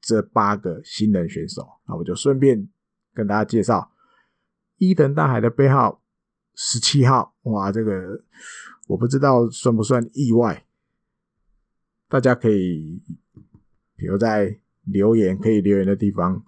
[0.00, 1.68] 这八个新人选手。
[1.88, 2.68] 那我就顺便
[3.12, 3.90] 跟大家介绍
[4.76, 6.00] 伊藤大海的背号
[6.54, 8.22] 十七号，哇，这个。
[8.90, 10.64] 我不知道算不算意外，
[12.08, 13.00] 大家可以，
[13.94, 16.44] 比如在留言可以留言的地方，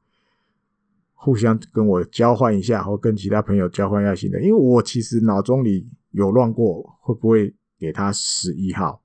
[1.14, 4.42] 互相跟我交换一下，或跟其他朋友交换一下心得。
[4.42, 9.04] 因为我其实脑中里有乱过，会不会给他十一号？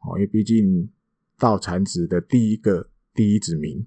[0.00, 0.90] 哦，因为毕竟
[1.38, 3.86] 道产子的第一个第一子名，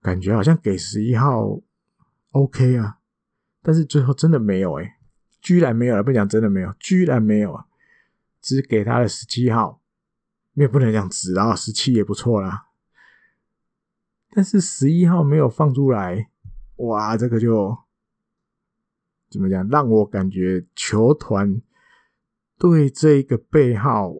[0.00, 1.60] 感觉好像给十一号
[2.30, 3.00] OK 啊，
[3.60, 4.94] 但是最后真的没有诶、
[5.46, 7.66] 居然没有了，不讲真的没有，居然没有啊！
[8.40, 9.80] 只给他的十七号，
[10.54, 12.66] 也不能讲只啊，十七也不错啦。
[14.32, 16.32] 但是十一号没有放出来，
[16.78, 17.78] 哇，这个就
[19.30, 19.68] 怎么讲？
[19.68, 21.62] 让我感觉球团
[22.58, 24.16] 对这个背号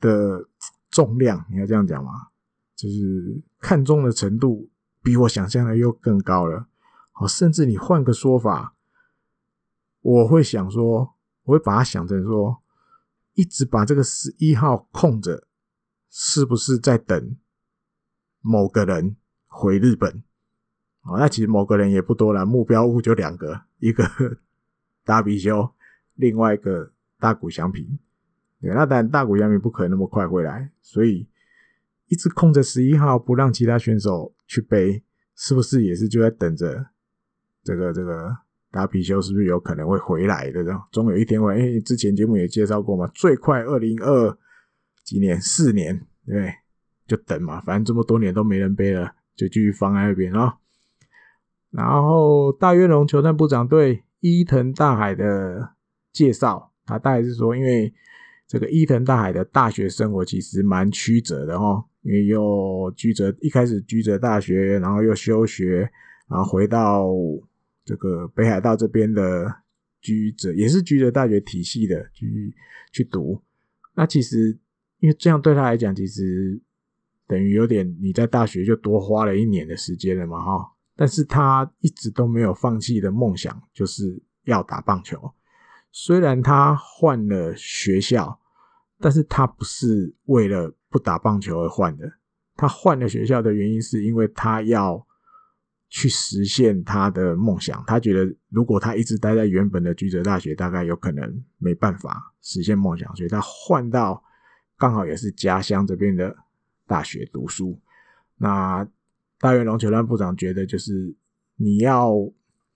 [0.00, 0.48] 的
[0.90, 2.28] 重量，你要这样讲吗？
[2.74, 4.70] 就是看重的程度
[5.02, 6.68] 比我想象的又更高了。
[7.12, 8.75] 好，甚至你换个说法，
[10.06, 12.62] 我会想说，我会把它想成说，
[13.34, 15.48] 一直把这个十一号空着，
[16.08, 17.36] 是不是在等
[18.40, 19.16] 某个人
[19.48, 20.22] 回日本？
[21.02, 24.04] 哦，那其实某个人也不多了，目标物就两个，一个
[25.04, 25.72] 大比修，
[26.14, 27.98] 另外一个大谷翔平。
[28.60, 31.28] 对，那当然大谷翔平不可能那么快回来，所以
[32.06, 35.02] 一直空着十一号，不让其他选手去背，
[35.34, 36.90] 是不是也是就在等着
[37.64, 38.36] 这个这个
[38.70, 40.62] 达比修是不是有可能会回来的？
[40.64, 41.58] 这样，总有一天会。
[41.58, 44.38] 因为之前节目也介绍过嘛，最快二零二
[45.04, 46.52] 几年四年，对，
[47.06, 50.56] 就等嘛，反正这么多年都没人背了，就继续放在那边啊。
[51.70, 55.74] 然后大渊龙球探部长对伊藤大海的
[56.12, 57.92] 介绍，他大概是说，因为
[58.46, 65.90] 这个伊藤大海的大学生活其实蛮曲折的哈，因为又居泽一开始居泽大学，然后又休学，
[66.28, 67.08] 然后回到
[67.86, 69.50] 这个北海道这边的
[70.02, 72.54] 居者，也是居者大学体系的去
[72.92, 73.40] 去读。
[73.94, 74.58] 那其实
[74.98, 76.60] 因为这样对他来讲，其实
[77.26, 80.72] 等于有点你在大学就多花了一年的时间了嘛哈。
[80.96, 85.32] 但是他一直都没有放弃的梦想，就是要打棒球。
[85.92, 88.40] 虽然他换了学校，
[88.98, 92.10] 但是他不是为了不打棒球而换的。
[92.56, 95.05] 他换了学校的原因，是因为他要
[95.88, 97.82] 去实现他的梦想。
[97.86, 104.22] 他觉得，如果他一直待在原本的居泽大学，大概有可能没办法实现梦想，所以他换到
[104.76, 106.36] 刚好也是家乡这边的
[106.86, 107.80] 大学读书。
[108.36, 108.86] 那。
[109.38, 111.14] 大渊龙球探部长觉得，就是
[111.56, 112.10] 你要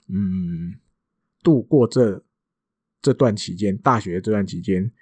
[0.08, 0.74] 嗯
[1.42, 2.22] 度过这
[3.00, 4.92] 这段期间，大学这段期间，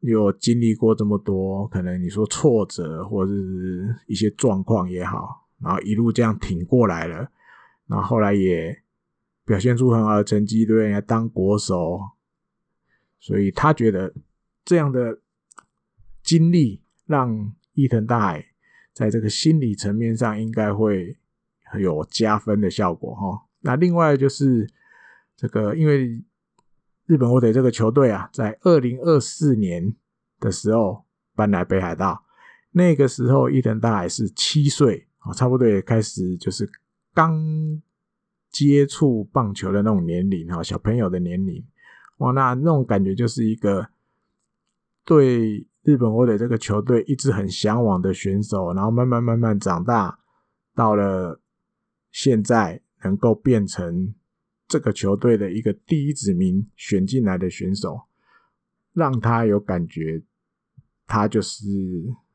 [0.00, 7.30] 有经历过这么多，可能你说挫折或者是一些状况也好，然后一路这样挺过来了，
[7.86, 8.82] 然后后来也
[9.44, 12.00] 表现出很好的成绩，对人家当国手，
[13.18, 14.14] 所以他觉得
[14.64, 15.20] 这样的
[16.22, 18.50] 经历让伊藤大海。
[18.94, 21.18] 在这个心理层面上，应该会
[21.80, 23.44] 有加分的效果哈。
[23.62, 24.70] 那另外就是
[25.36, 26.22] 这个，因为
[27.06, 29.92] 日本火腿这个球队啊，在二零二四年
[30.38, 31.04] 的时候
[31.34, 32.24] 搬来北海道，
[32.70, 36.66] 那个时候伊藤大海是七岁啊，差不多也开始就是
[37.12, 37.38] 刚
[38.50, 41.64] 接触棒球的那种年龄哈，小朋友的年龄
[42.18, 43.88] 哇，那那种感觉就是一个
[45.04, 45.66] 对。
[45.86, 50.18] 日本火腿这个球队一直很向往的选手，然后慢慢慢慢长大，
[50.74, 51.38] 到了
[52.10, 54.14] 现在能够变成
[54.66, 58.00] 这个球队的一个第一指名选进来的选手，
[58.94, 60.22] 让他有感觉，
[61.06, 61.66] 他就是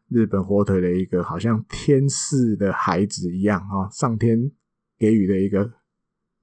[0.10, 4.52] 日本火腿的一个好像天赐的孩子一样啊，上天
[4.98, 5.72] 给予的一个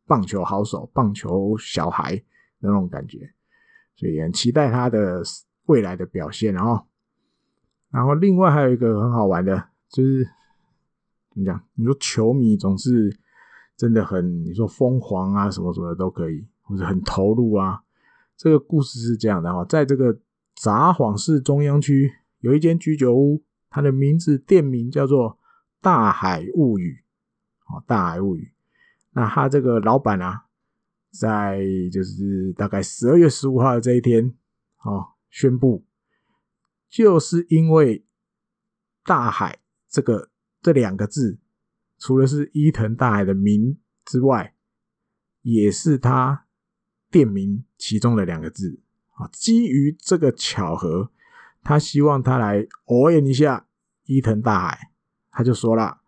[0.06, 2.22] 棒球好手、棒球小孩
[2.60, 3.18] 那种感觉，
[3.96, 5.22] 所以很期待他的
[5.66, 6.86] 未来的表现，然后。
[7.88, 10.22] 然后另外还有一个很好玩的，就是
[11.30, 11.58] 怎么讲？
[11.74, 13.16] 你说球迷总是
[13.76, 17.80] 真的很，你说疯狂啊，什么什么都可以，或者很投入啊。
[18.36, 20.18] 这个故事是这样的哈，在这个
[20.56, 22.10] 札幌市中央区
[22.40, 23.42] 有一间居酒屋，
[23.76, 25.38] 它的名字店名叫做
[25.82, 27.04] 大海物语，
[27.66, 28.54] 哦，大海物语。
[29.10, 30.46] 那他这个老板啊，
[31.10, 31.60] 在
[31.92, 34.34] 就是大概十二月十五号的这一天，
[34.78, 35.84] 哦，宣布。
[36.88, 38.06] 就是因为
[39.04, 39.58] “大海”
[39.90, 40.30] 这个
[40.62, 41.38] 这两个字，
[41.98, 44.54] 除了是伊藤大海的名之外，
[45.42, 46.46] 也是他
[47.10, 48.80] 店名其中的两个字
[49.16, 49.28] 啊。
[49.30, 51.10] 基于这个巧合，
[51.66, 53.66] 他希望他来応援一下
[54.04, 54.92] 伊藤大海。
[55.32, 55.98] 他就说了，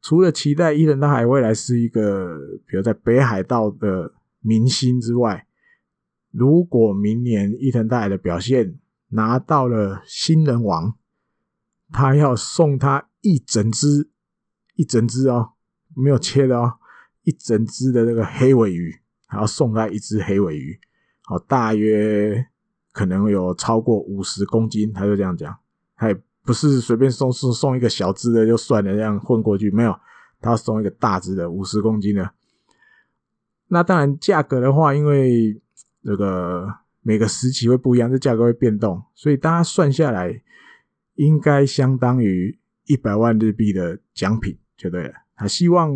[0.00, 5.48] 除了期待伊藤大海未来是一个，比如在北海道的明星之外，
[6.30, 10.94] 如果明年伊藤大海的表现，拿到了新人王，
[11.90, 14.08] 他要送他一整只，
[14.76, 15.54] 一整只哦，
[15.96, 16.74] 没有切的哦，
[17.24, 20.78] 一整只的这个黑尾鱼，还要送他一只黑尾鱼，
[21.24, 22.46] 好，大约
[22.98, 25.56] 可能有超过五十公斤，他就这样讲，
[25.94, 29.96] 他也不是随便送送送一个小只的就算了，这样混过去没有，
[30.40, 32.32] 他送一个大只的五十公斤的，
[33.68, 35.60] 那当然价格的话，因为
[36.02, 36.66] 这个。
[37.00, 40.42] 每个时期会不一样，这价格会变动，所以大家算下来，
[41.14, 45.14] 应该相当于一百万日币的奖品就对了。
[45.34, 45.90] 他希望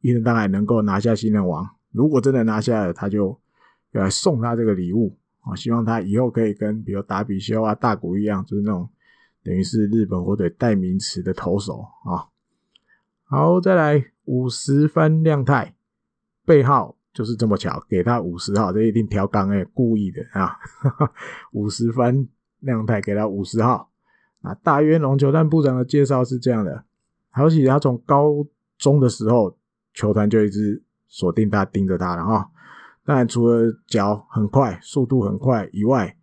[0.00, 3.38] 伊藤大海能够拿下新人王，如果真的拿下了，他就
[3.92, 8.88] 要来送他这个礼物我，希望他以后可以跟比如达比修啊、大谷一样，就是那种
[9.42, 12.28] 等于是日本火腿代名词的投手啊。
[13.24, 15.74] 好，再来五十番亮太，
[16.44, 20.56] 背号就是这么巧，给他五十号，这一定调岗哎，故意的啊。
[21.52, 22.28] 五十番
[22.60, 23.90] 亮太给他五十号。
[24.42, 26.84] 啊，大渊龙球探部长的介绍是这样的，
[27.30, 29.56] 而且他从高中的时候，
[29.94, 32.50] 球团就一直锁定他，盯着他了哈。
[33.04, 36.16] 当然，除了脚很快、速度很快以外，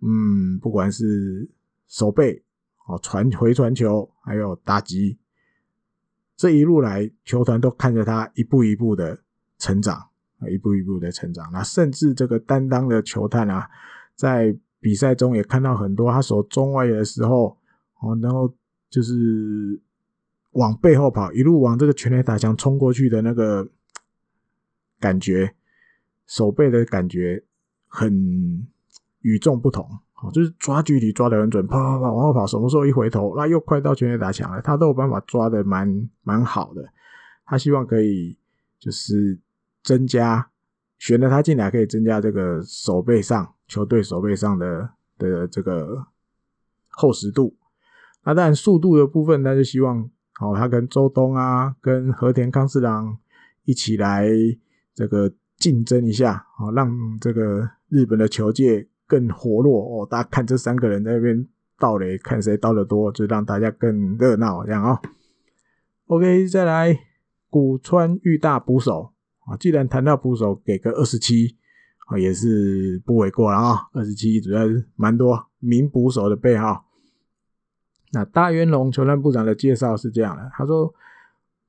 [0.00, 1.48] 嗯，不管是
[1.88, 2.42] 手背、
[2.86, 5.18] 哦传回传球，还有打击，
[6.36, 9.18] 这一路来，球团都看着他一步一步的
[9.58, 10.08] 成长，
[10.50, 11.50] 一步一步的成长。
[11.52, 13.68] 那甚至这个担当的球探啊，
[14.14, 17.58] 在比赛中也看到很多他守中外野的时候。
[18.04, 18.52] 哦，然后
[18.90, 19.80] 就是
[20.54, 23.68] 往背后跑，一路往这个全垒打墙冲过去的那个
[24.98, 25.54] 感觉，
[26.32, 27.44] 手背的感觉
[27.86, 28.66] 很
[29.20, 29.86] 与众不同。
[30.22, 36.88] 哦，就是抓距离抓得很准，啪啪啪往后跑，什么时候一回头，那又快到全垒打墙了，他都有办法抓的蛮蛮好的。
[37.44, 38.38] 他希望可以
[38.78, 39.38] 就是
[39.82, 40.48] 增加
[40.98, 46.06] 选了他进来，可以增加这个手背上球队手背上的的这个
[46.88, 47.56] 厚实度。
[48.24, 50.08] 那当然，速度的部分，他就希望，
[50.40, 53.18] 哦，他跟周东啊，跟和田康次郎
[53.64, 54.28] 一起来
[54.94, 55.32] 这个
[55.62, 56.90] 竞争一下，哦，让
[57.20, 60.04] 这个日本的球界更活络哦。
[60.10, 61.46] 大家看这三个人在那边
[61.78, 65.00] 盗垒，看谁盗的多，就让大家更热闹，这样啊。
[66.08, 66.98] OK，再来
[67.48, 69.12] 古川裕大捕手
[69.46, 71.56] 啊，既然谈到捕手，给个二十七
[72.08, 73.88] 啊，也是不为过了啊。
[73.92, 76.86] 二十七主要是蛮多名捕手的背号。
[78.10, 80.92] 那大渊龙球探部长的介绍是这样的，他说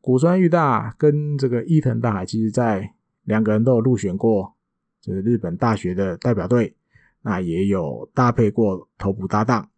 [0.01, 2.92] 古川裕大跟这个伊藤大海，其实在
[3.23, 4.55] 两个人都有入选过
[5.01, 6.75] 就是日本大学的代表队，
[7.21, 9.69] 那也有搭配过投捕搭档。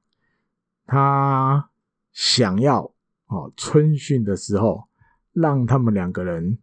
[0.85, 1.69] 他
[2.11, 2.93] 想要
[3.27, 4.87] 哦春训的时候，
[5.33, 6.59] 让他们两个人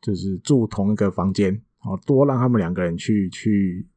[0.00, 3.88] 就是住同一个房间哦，多让他们两个人去去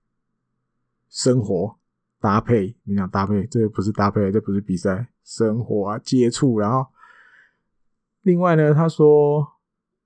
[1.09, 1.77] 生活。
[2.19, 6.87] 搭配，你想搭配，这不是搭配，这不是比赛，生活啊，接触，然后，
[8.23, 9.47] 另外呢，他说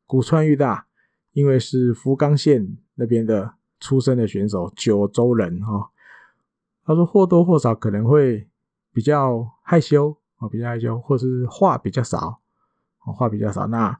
[0.06, 0.86] 古川裕大，
[1.34, 5.90] 因为是福冈县那边的出生的选手，九州人哈、哦，
[6.86, 8.48] 他说或多或少可能会
[8.94, 12.40] 比较害羞啊，比较害羞，或是话比较少，
[13.00, 13.68] 话比较少。
[13.68, 14.00] 那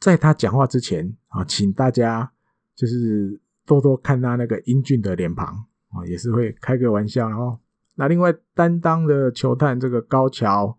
[0.00, 2.32] 在他讲话之前啊，请大家
[2.74, 5.64] 就是多多看他那个英俊的脸庞。
[5.96, 7.56] 啊，也是会开个玩笑，然后
[7.94, 10.76] 那另外担当的球探这个高桥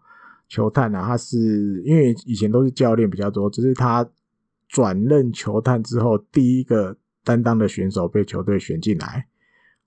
[0.50, 4.06] 球探啊，他是因为以前都是教练比较多，只是他
[4.76, 9.26] 转任球探之后，第一个担当的选手被球队选进来，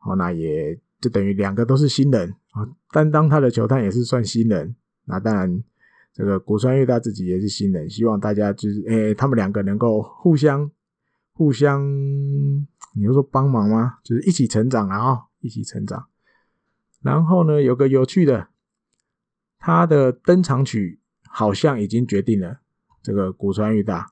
[0.00, 4.74] 哦，那也就等于两个都是新人啊，担当他的球探也是算新人，
[5.04, 5.62] 那当然
[6.14, 10.70] 这个古川裕大自己也是新人，希望大家就是诶、他们两个能够互相。
[11.34, 11.84] 互相，
[12.94, 13.98] 你就说帮忙吗？
[14.02, 16.08] 就是一起成长啊，哦，一起成长。
[17.02, 18.48] 然后呢，有个有趣的，
[19.58, 22.58] 他的登场曲好像已经决定了。
[23.00, 24.10] 这个古川裕大，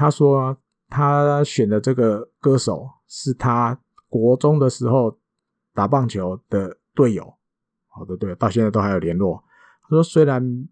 [0.00, 0.56] 他说
[0.88, 3.78] 他选的这个歌手是他
[4.08, 5.18] 国中的时候
[5.74, 7.34] 打棒球的队友，
[7.86, 9.44] 好的队友，到现在都还有联络。
[9.82, 10.66] 他说虽然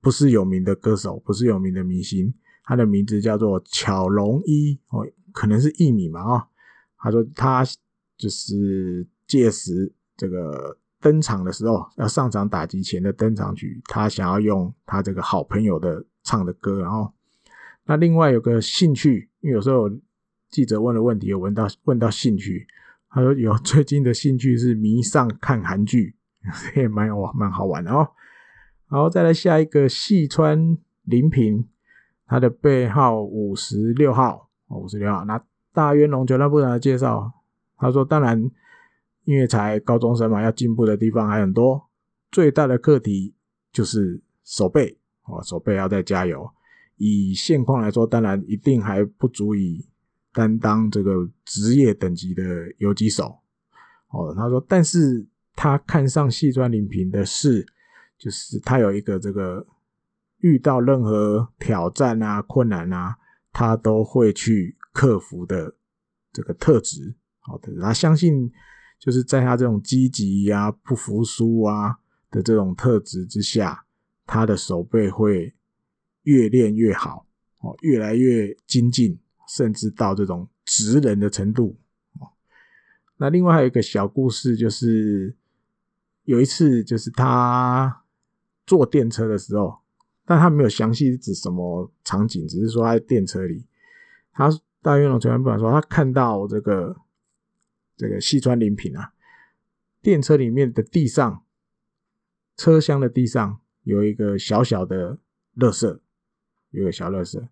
[0.00, 2.32] 不是有名的歌手，不是有名的明星。
[2.62, 6.46] 他的名字叫做巧龙一哦，可能是艺名嘛啊。
[6.98, 7.64] 他说他
[8.16, 16.80] 就是届时这个登场的时候，要上场打击前的登场曲，他想要用他这个好朋友的唱的歌。
[16.80, 17.12] 然后，
[17.86, 19.90] 那另外有个兴趣，因为有时候
[20.50, 22.66] 记者问的问题有问到问到兴趣，
[23.10, 26.14] 他说有 最近的兴趣是迷上看韩剧，
[26.76, 28.08] 也蛮哇蛮好玩的哦。
[28.88, 31.68] 然后再来下一个细川林平。
[32.26, 35.26] 他的背号五十六号，五十六号。
[35.26, 35.38] 那
[35.74, 37.30] 大渊龙球探部长的介绍，
[37.76, 38.50] 他说：“当然，
[39.24, 41.90] 因为才高中生嘛，要进步的地方还很多。
[42.32, 43.34] 最大的课题
[43.70, 46.50] 就是手背，哦，手背要再加油。
[46.96, 49.86] 以现况来说，当然一定还不足以
[50.32, 52.42] 担当这个职业等级的
[52.78, 53.38] 游击手。
[54.10, 57.66] 哦，他说，但是他看上细川林平的是，
[58.18, 59.66] 就是他有一个这个。”
[60.40, 63.16] 遇到任何挑战啊、困难啊，
[63.50, 65.74] 他都会去克服的
[66.34, 67.14] 这个特质。
[67.38, 68.52] 好的，他相信
[68.98, 71.96] 就是在他这种积极呀、不服输啊
[72.30, 73.86] 的这种特质之下，
[74.26, 75.50] 他的守备会
[76.24, 77.26] 越练越好，
[77.60, 79.18] 哦，越来越精进，
[79.48, 81.78] 甚至到这种职人的程度
[82.20, 82.28] 哦。
[83.16, 85.34] 那另外还有一个小故事，就是
[86.24, 88.02] 有一次，就是他
[88.66, 89.78] 坐电车的时候，
[90.24, 93.66] 但他没有详细指什么场景，只是说他在电车里，
[94.32, 94.50] 他
[94.82, 96.96] 大渊龙球探部长说，他看到这个
[97.96, 99.12] 这个西川林品啊，
[100.02, 101.44] 电车里面的地上，
[102.56, 105.18] 车厢的地上有一个小小的
[105.56, 106.00] 垃圾，
[106.74, 107.42] 有个小垃圾，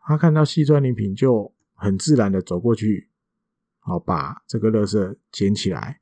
[0.00, 3.08] 他看到细川礼品就很自然的走过去。
[3.80, 6.00] 好，把这个垃圾捡起来，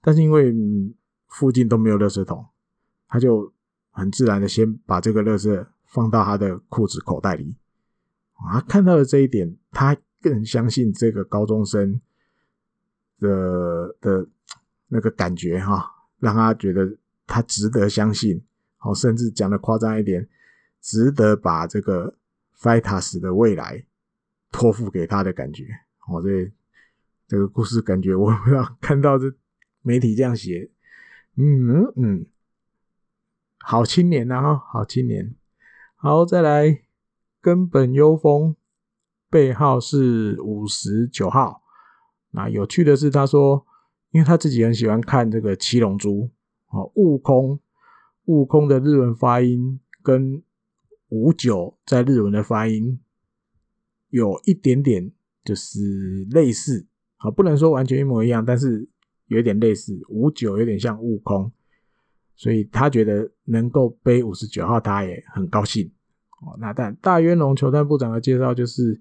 [0.00, 0.52] 但是因为
[1.28, 2.44] 附近都没有垃圾桶，
[3.08, 3.52] 他就
[3.90, 7.54] 很自然的先把这个垃圾放到他的裤子口袋里。
[8.32, 12.00] 啊，看到了这一点，他更相信这个高中生
[13.20, 14.26] 的的
[14.88, 15.88] 那个感觉哈，
[16.18, 16.96] 让他觉得
[17.26, 18.42] 他值得相信。
[18.78, 20.28] 好，甚至讲的夸张一点，
[20.80, 22.16] 值得把这个
[22.54, 23.84] f i t a s 的未来
[24.50, 25.64] 托付给他的感觉。
[26.10, 26.52] 我，这。
[27.30, 29.26] 这个故事感觉我不知道看到这
[29.82, 30.70] 媒体这样写，
[31.36, 32.24] 嗯嗯，
[33.58, 35.34] 好青年啊，好青年。
[35.96, 36.84] 好，再来
[37.42, 38.56] 根本优风，
[39.28, 41.62] 背号是五十九号。
[42.30, 43.66] 那有趣的是，他说，
[44.10, 46.10] 因为他自己很喜欢看这个《七龙珠》
[46.70, 47.60] 哦，悟空，
[48.24, 50.42] 悟空的日文发音跟
[51.08, 53.00] 五九在日文的发音
[54.10, 55.10] 有一点点
[55.44, 56.86] 就是类似。
[57.16, 58.88] 好，不能说完全一模一样，但是
[59.26, 59.98] 有点类似。
[60.08, 61.50] 五九有点像悟空，
[62.36, 65.90] 所以他觉得能够背五十九号，他也很高兴。
[66.40, 69.00] 哦，那但大渊龙球探部长的介绍，就是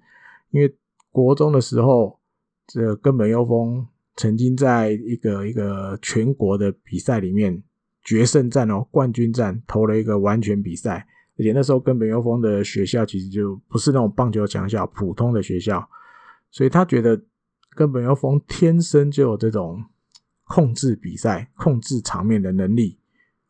[0.49, 0.75] 因为
[1.11, 2.19] 国中的时候，
[2.65, 7.61] 这根本优风曾经在一个一个全国的比赛里面
[8.03, 15.89] 决胜战哦，冠军战投了一个完全比赛，而且那时候根本优风的学校其实就不是那种棒球强校，普通的学校，
[16.51, 17.21] 所以他觉得。
[17.75, 19.85] 根本优风天生就有这种
[20.45, 22.97] 控制比赛、控制场面的能力。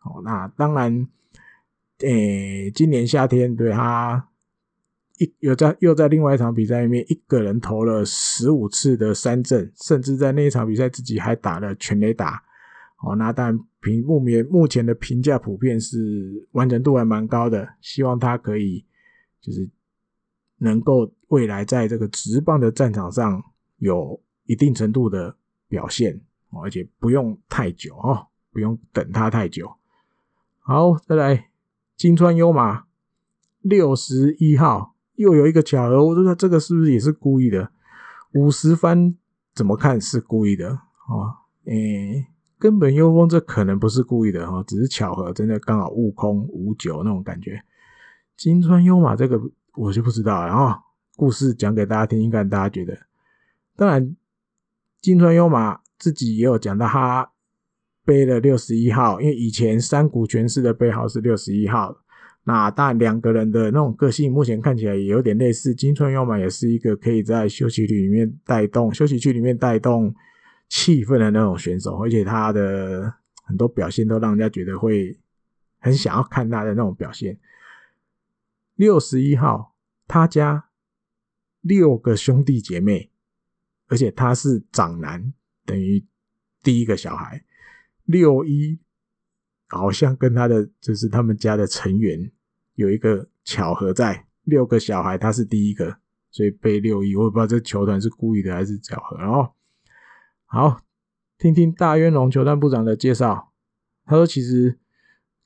[0.03, 1.07] 哦，那当然，
[1.99, 4.27] 诶、今年夏天对他
[5.17, 12.43] 一有在又在另外一场比赛里面，一个人投了十五次的三振，甚至在那一场比赛自己还打了全垒打。
[13.01, 18.85] 哦，那但凭目前目前的评价普遍是完成度还蛮高的，希望他可以
[19.41, 19.69] 就是
[20.57, 23.43] 能够未来在这个直棒的战场上。
[23.79, 25.35] 有一定程度的
[25.67, 26.19] 表现，
[26.63, 29.71] 而且不用太久哦，不用等他太久。
[30.57, 31.51] 好，再来
[31.95, 32.85] 金川优马
[33.61, 37.71] 六十一号，又有一个巧合，我说这个是不是也是故意的？
[38.33, 39.15] 五十番
[39.53, 40.71] 怎么看是故意的？
[40.71, 42.25] 哦，诶，
[42.59, 47.61] 根本优风这可能不是故意的哈，只是巧合，真的刚好悟空五九那种感觉。
[48.35, 49.39] 金川优马这个
[49.75, 50.73] 我就不知道，然后
[51.15, 52.97] 故事讲给大家听，应该大家觉得。
[53.75, 54.15] 当然，
[55.01, 57.31] 金川优马自己也有讲到，他
[58.03, 61.95] 背了六十一号，因为以前山谷拳士的背号是六十一号。
[62.43, 65.75] 那当然，两个人的那种个性，目前看起来也有点类似。
[65.75, 70.13] 金川优马也是一个可以在休息区里面带动休息区里面带动
[70.69, 73.13] 气氛的那种选手，而且他的
[73.43, 75.19] 很多表现都让人家觉得会
[75.79, 77.39] 很想要看他的那种表现。
[78.75, 79.75] 六十一号，
[80.07, 80.69] 他家
[81.61, 83.11] 六个兄弟姐妹。
[83.89, 85.31] 而且他是长男，
[85.65, 86.05] 等于
[86.61, 87.41] 第一个小孩。
[88.03, 88.77] 六一
[89.67, 92.29] 好像跟他的就是他们家的成员
[92.75, 95.99] 有一个巧合在，六个小孩他是第一个，
[96.31, 97.15] 所以背六一。
[97.15, 99.17] 我也不知道这球团是故意的还是巧合。
[99.19, 99.55] 然后
[100.47, 100.81] 好，
[101.37, 103.53] 听听大渊龙球探部长的介绍。
[104.05, 104.79] 他说，其实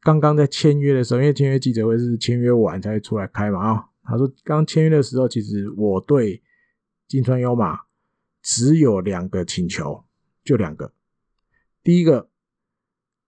[0.01, 3.85] 刚刚在签约的时候，因为签约记者会是签约完才会出来开嘛啊。
[4.03, 6.41] 他说刚签约的时候，其实我对
[7.07, 7.81] 金川优马。
[8.43, 10.03] 只有两个请求，
[10.43, 10.91] 就两个。
[11.83, 12.27] 第一个，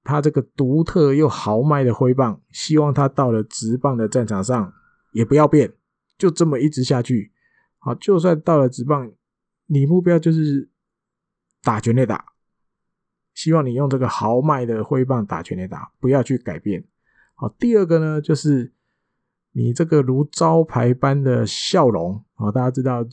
[0.04, 4.74] 他这个独特又豪迈的挥棒，希望他到了职棒的战场上
[5.12, 5.72] 也不要变，
[6.18, 7.32] 就这么一直下去。
[7.78, 9.12] 好，就算到了职棒，
[9.68, 10.68] 你目标就是
[11.64, 12.24] 打全垒打，
[13.34, 16.84] 希望你用这个豪迈的挥棒打全垒打，不要去改变。
[17.34, 18.72] 好，第二个呢，就是
[19.54, 22.24] 你这个如招牌般的笑容。
[22.36, 23.04] 好，大家知道。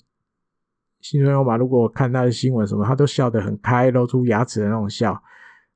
[1.03, 5.19] 新川优马，如果看他的新闻什么，他都笑得很开，露出牙齿的那种笑。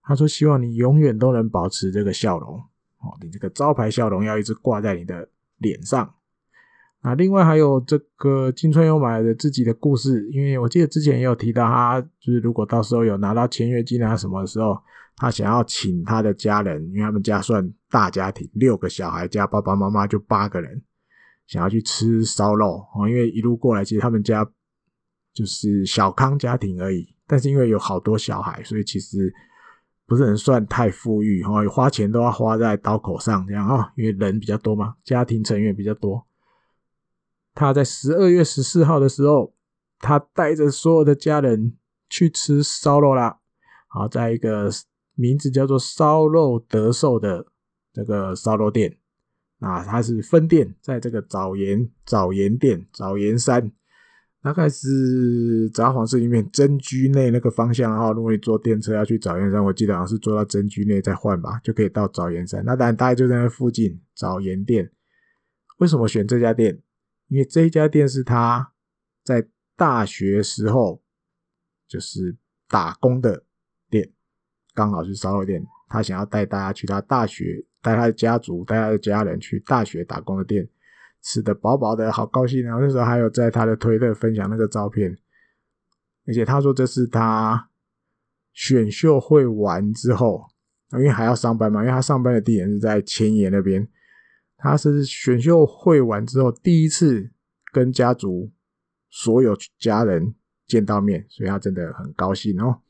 [0.02, 2.58] 他说：“希望你永远都能保持这个笑容，
[2.98, 6.14] 哦，你这个招牌笑容要一直挂在你的脸上。”
[7.04, 14.74] 啊，另外还有这个金川优马的自己的故事，因为我记得之前也有提到，他就是如果到时候有拿到签约金啊什么的时候，
[15.16, 20.80] 他想要请他的家人，因为他们家算大家庭，六个小孩加爸爸妈妈就八个人，
[21.46, 24.42] 想要去吃烧肉哦，因为一路过来，其实他们家
[25.34, 27.06] 就是小康家庭而已。
[27.26, 29.30] 但是因为有好多小孩，所以其实
[30.06, 36.26] 不是很算太富裕哦，花钱都要花在刀口上这样哦，因为人比较多嘛，家庭成员比较多。
[37.54, 39.54] 他在十二月十四号的时候，
[40.00, 41.76] 他带着所有的家人
[42.10, 43.38] 去吃烧肉啦。
[43.88, 44.68] 好，在一个
[45.14, 47.46] 名字叫做“烧肉得寿”的
[47.92, 48.98] 这个烧肉店，
[49.60, 53.70] 啊，它是分店，在这个藻盐藻盐店藻盐山，
[54.42, 58.10] 大概是札幌市里面真居内那个方向哈。
[58.10, 62.64] 如果你坐电车要去藻盐山，我记得好像是坐到真居内再换吧，就可以到藻盐山。
[62.64, 64.90] 那当然，大概就在那附近藻盐店。
[65.78, 66.82] 为什么选这家店？
[67.34, 68.72] 因为这一家店是他
[69.24, 71.02] 在大学时候
[71.88, 72.36] 就是
[72.68, 73.42] 打工的
[73.90, 74.08] 店。
[74.72, 80.68] 刚好是烧肉店，他想要带大家去他大学，带他的家族，带他的家人去大学打工的店，
[81.22, 82.80] 吃得饱饱的，好高兴然后！
[82.80, 85.18] 那时候还有在他的推特分享那个照片，
[86.28, 87.68] 而且他说这是他
[88.52, 90.46] 选秀会完之后，
[90.92, 93.88] 因为还要上班嘛，因为他上班的地点是在千叶那边，
[94.56, 97.30] 他是选秀会完之后第一次
[97.72, 98.50] 跟家族
[99.10, 100.34] 所有家人
[100.66, 102.80] 见到面，所以他真的很高兴哦。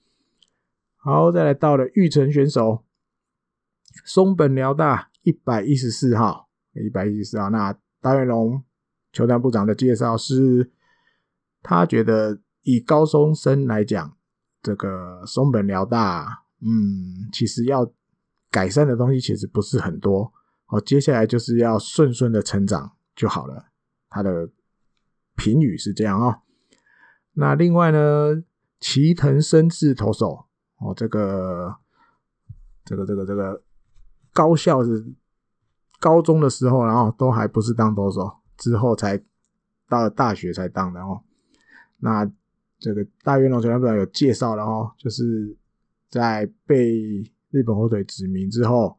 [0.97, 2.85] 好，再来到了玉成选手
[4.05, 7.51] 松本辽大一百一十四号，一百一十四号。
[7.51, 8.62] 那大元龙
[9.12, 10.71] 球团部长的介绍是，
[11.62, 14.17] 他觉得以高中生来讲，
[14.62, 17.93] 这个松本辽大，嗯，其实要
[18.51, 20.33] 改善的东西其实不是很多。
[20.67, 23.67] 好，接下来就是要顺顺的成长就好了。
[24.09, 24.49] 他的
[25.37, 26.41] 评语是这样哦。
[27.35, 28.43] 那另外呢，
[28.81, 30.47] 齐藤伸志投手。
[30.79, 31.77] 哦，这个，
[32.85, 33.62] 这个，这个，这个
[34.33, 35.15] 高校是
[35.99, 39.17] 高中的时候，然后都还不是当投手，之后才
[39.89, 41.23] 到了大学才当的哦。
[41.99, 42.31] 那
[42.79, 45.57] 这个大元龙球团有介绍了哦，就是
[46.11, 48.99] 在被日本火腿指名之后，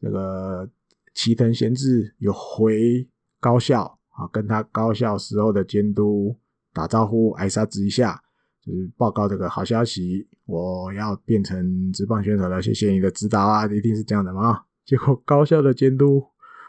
[0.00, 0.68] 这个
[1.14, 3.08] 齐藤贤治有回
[3.40, 6.36] 高校啊，跟他高校时候的监督
[6.72, 8.22] 打招呼，挨杀子一下。
[8.64, 14.62] 就是报告这个好消息，我要变成职棒选手了，谢谢你的指导啊，一定是这样的嘛。
[14.86, 16.22] 结果高校的监督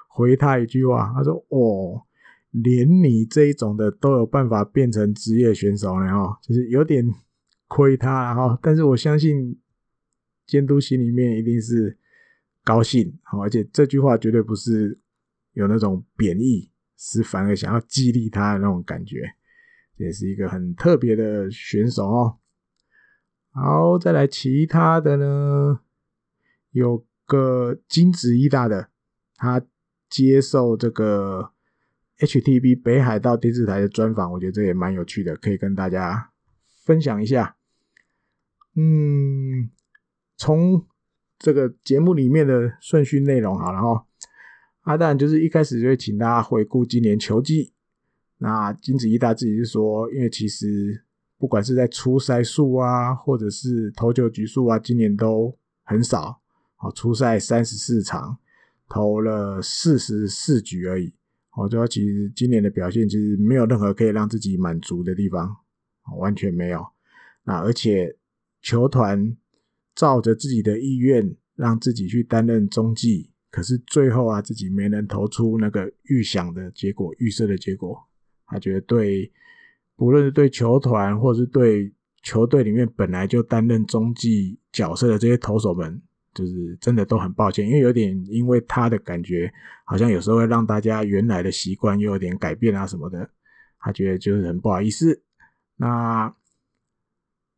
[0.08, 2.02] 回他一句话，他说：“哦，
[2.50, 7.08] 连你这一种的都有办法变成职业选手了哈，就是有点
[7.68, 8.60] 亏他了哈。
[8.60, 9.56] 但是我相信
[10.48, 11.96] 监督心里面一定是
[12.64, 15.00] 高兴，而且这句话绝对不是
[15.54, 19.22] 有那种贬义，是反而想要激励他的那种感觉。”
[19.98, 22.40] 也是一个很特别的选手哦。
[23.52, 25.82] 好，再来其他的呢，
[26.72, 28.90] 有个金子一大的，
[29.36, 29.64] 他
[30.10, 31.52] 接受这个
[32.18, 36.32] HTB 北海道电视台的专访，我觉得这也蛮有趣的，可以跟大家
[36.84, 37.56] 分享一下。
[38.76, 39.70] 嗯，
[40.36, 40.88] 从
[41.44, 44.06] 这个节目里面的顺序内容好了哈，
[44.84, 47.74] 阿蛋就是一开始就会请大家回顾今年球季。
[48.38, 51.04] 那金子一大自己是说，因为其实
[51.38, 56.40] 不管是在初赛数啊，或者是投球局数啊，今年都很少。
[56.78, 58.38] 哦，初赛三十四场，
[58.88, 61.14] 投了四十四局而已。
[61.58, 65.58] 我觉得其实今年的表现其实没有任何可以让自己满足的地方，
[66.18, 66.88] 完全没有。
[67.44, 68.16] 那而且
[68.62, 69.36] 球团
[69.96, 77.98] 照着自己的意愿让自己去担任中继，可是最后啊，自己没能投出那个预想的结果、预设的结果。
[78.46, 79.32] 他觉得对，
[79.96, 86.02] 不论是对球团，或者是对球队里面本来就担任中继角色的这些投手们，
[86.34, 89.52] 就是真的都很抱歉，因为有点因为他的感觉，
[89.86, 93.30] 好像有时候会让大家原来的习惯又有点改变啊什么的，
[93.80, 95.24] 他觉得就是很不好意思。
[95.78, 96.36] 那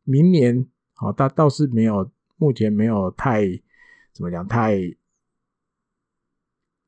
[0.04, 3.44] 明年，好，他倒是没有，目前没有太
[4.12, 4.78] 怎么讲，太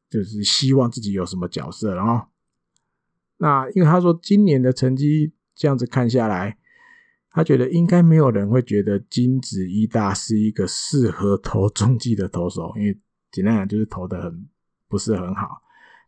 [0.09, 2.27] 就是希望自己有什么角色，然后。
[3.41, 6.59] 那因为他说今年的成绩这样子看下来，
[7.31, 14.49] 他觉得应该没有人会觉得金子一大是一个适合投中继的投手，因为简单讲就是投的很
[14.89, 15.63] 不是很好。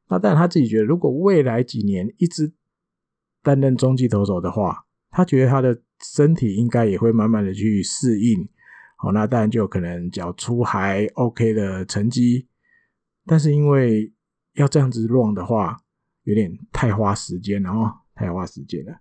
[0.08, 2.52] 那但他自己觉得，如果未来几年一直
[3.44, 8.48] 担任中继投手的话，他觉得他的身体应该也会慢慢的去适应。
[9.00, 12.46] 好，那当然就可能缴出还 OK 的成绩，
[13.26, 14.12] 但是因为
[14.54, 15.78] 要这样子乱的话。
[16.24, 19.00] 有点太花时间了哦，太花时间了。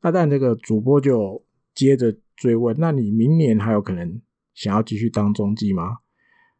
[0.00, 4.20] 那但这个主播就接着追问：“那你明年还有可能
[4.54, 5.98] 想要继续当中继吗？”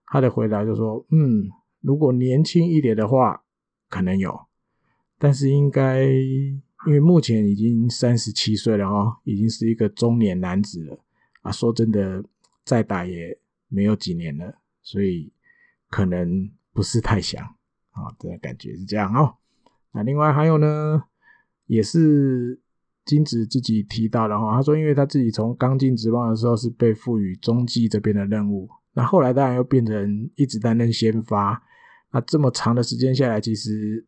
[0.06, 1.48] 他的回答就说：“嗯，
[1.80, 3.42] 如果年轻一点的话，
[3.88, 4.38] 可能有。
[5.18, 10.98] 但是应该因为目前已经三十七岁了哦，已经是一个中年男子了
[11.40, 11.50] 啊。
[11.50, 12.22] 说真的，
[12.66, 13.38] 再打也
[13.68, 15.32] 没有几年了，所以
[15.88, 17.42] 可能不是太想
[17.92, 19.36] 啊，这个感觉是这样哦。
[19.92, 21.04] 那另外还有呢，
[21.66, 22.60] 也是
[23.04, 31.62] 金子自己提到的哈，他说，因为他自己从刚进职棒的时候是被赋予中继这边的任务，那后来当然又变成一直担任先发，
[32.10, 34.04] 那这么长的时间下来，其实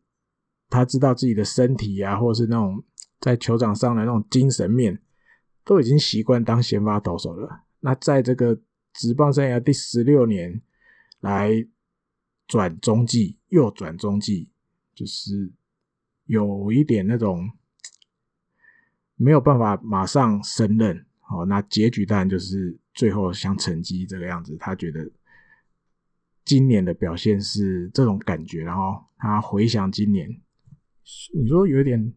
[0.69, 2.83] 他知道自己的身体啊，或者是那种
[3.21, 5.01] 在球场上的那种精神面，
[5.63, 7.63] 都已经习惯当先发投手了。
[7.79, 8.59] 那在这个
[8.93, 10.61] 职棒生涯第十六年
[11.19, 11.67] 来
[12.47, 14.49] 转中继，又转中继，
[14.93, 15.51] 就是。
[16.29, 17.51] 有一点那种
[19.15, 24.55] 没有办法马上胜任，哦，那结局当然就是最后像成绩这个样子。
[24.59, 25.09] 他觉得
[26.45, 30.29] 今年的表现是这种感觉，然后他回想今年，
[31.33, 32.13] 你说有点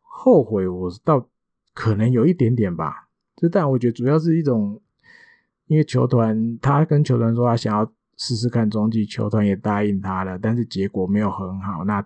[0.00, 1.30] 后悔，我倒
[1.72, 3.05] 可能有一点点吧。
[3.36, 4.80] 这但我觉得主要是一种，
[5.66, 11.84] 因为球团他跟球团说他想要试试看中继，球团也答应他了，但是结果没有很好。
[11.84, 12.04] 那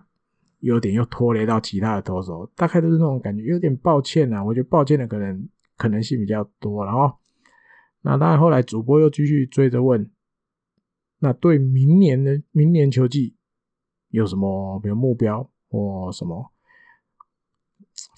[0.59, 4.43] 有点又拖累到其他的投手，大概都是那种感觉，有点抱歉啊。
[4.43, 6.85] 我觉得抱歉的可能可能性比较多。
[6.85, 7.11] 然后，
[8.01, 10.11] 那当然后来主播又继续追着问，
[11.19, 13.35] 那对明年的明年球季
[14.09, 16.51] 有什么比如目标或什么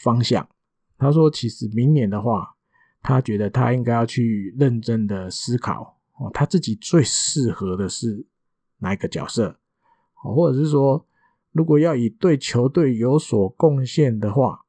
[0.02, 0.50] 方向？
[0.98, 2.56] 他说，其实明年的话，
[3.04, 8.26] 他觉得他应该要去认真的思考哦，他自己最适合的是
[8.80, 9.60] 哪一个角色，
[10.24, 11.06] 哦或者是说。
[11.56, 14.66] 如果要以对球队有所贡献的话，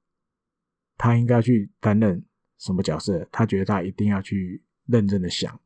[0.99, 2.22] 他应该去担任
[2.59, 3.26] 什么角色？
[3.32, 5.59] 他觉得他一定要去认真的想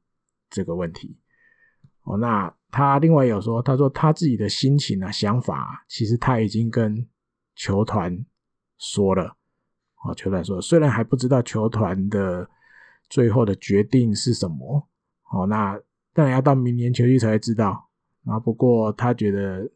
[0.49, 1.19] 这个问题。
[2.05, 7.05] 哦，那他另外有说，他说他自己的心情啊、想法，其实他已经跟
[7.57, 8.25] 球团
[8.79, 9.37] 说了。
[10.05, 12.49] 哦，球团说，虽然还不知道球团的
[13.09, 14.89] 最后的决定是什么。
[15.33, 15.81] 哦，那
[16.13, 17.89] 当然要到明年球季才会知道。
[18.25, 19.71] 啊，不过他觉得。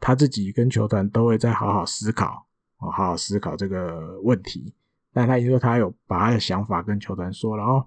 [0.00, 4.72] 他自己跟球团都会再好好思考，好好思考这个问题。
[5.12, 7.84] 但他已经说他有把他的想法跟球团说了哦。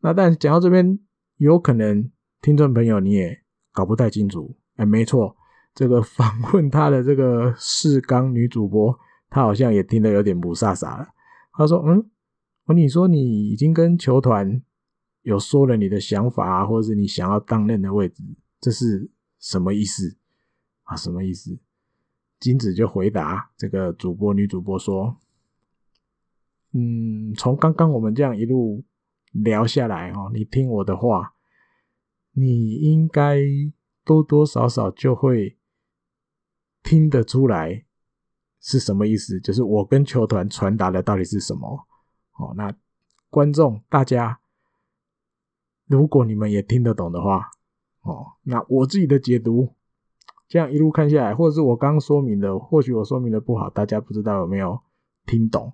[0.00, 0.98] 那但讲到这边，
[1.38, 2.10] 有可能
[2.42, 3.34] 听众朋友你也
[3.72, 4.54] 搞不太清楚。
[4.76, 5.34] 哎，没错，
[5.74, 8.94] 这个访 问他的这个视刚女主播，
[9.30, 11.08] 她好像也听得有点雾煞煞了。
[11.54, 12.10] 她说：“嗯，
[12.66, 14.62] 我你说你已经跟球团
[15.22, 18.22] 有说了你的想法啊，或者是你想要担任的位置，
[18.60, 19.10] 这是
[19.40, 20.16] 什么意思？”
[20.84, 21.58] 啊，什么意思？
[22.38, 25.16] 金子就回答这个主播女主播说
[26.72, 28.84] ：“嗯，从刚刚我们这样一路
[29.32, 31.34] 聊下来哦，你听我的话，
[32.32, 33.40] 你应该
[34.04, 35.56] 多多少少就会
[36.82, 37.84] 听得出来
[38.60, 39.40] 是什么意思。
[39.40, 41.86] 就是我跟球团传达的到底是什么？
[42.38, 42.74] 哦，那
[43.30, 44.40] 观众大家，
[45.86, 47.50] 如果你们也听得懂的话，
[48.02, 49.74] 哦，那我自己的解读。”
[50.48, 54.80] 这样一路看下来，或者是我刚说明的，或许我说明的不好，大家不知道有没有
[55.26, 55.72] 听懂？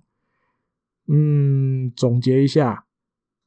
[1.07, 2.87] 嗯，总结一下，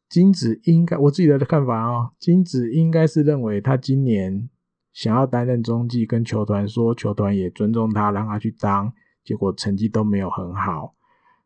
[0.08, 4.48] 金子应该我自己的看法啊、哦，金子应该是认为他今年
[4.92, 8.92] 想要担任中继，跟球团说，球团也尊重他，让他去当，
[9.24, 10.94] 结果成绩都没有很好，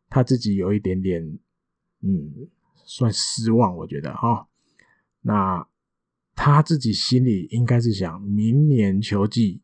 [0.09, 1.39] 他自己有一点点，
[2.01, 2.47] 嗯，
[2.85, 4.47] 算失望，我觉得哈、哦。
[5.21, 5.67] 那
[6.35, 9.61] 他自己心里应该是想，明年球季。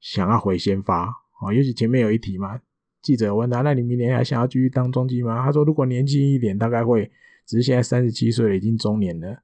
[0.00, 1.08] 想要回先发
[1.40, 2.60] 哦，尤其前面有一题嘛，
[3.02, 7.10] 记者问他：“那你明年还想要继续当中继吗？”他说：“如果年轻一点，大概会，
[7.44, 9.42] 只是现在三十七岁了，已经中年了。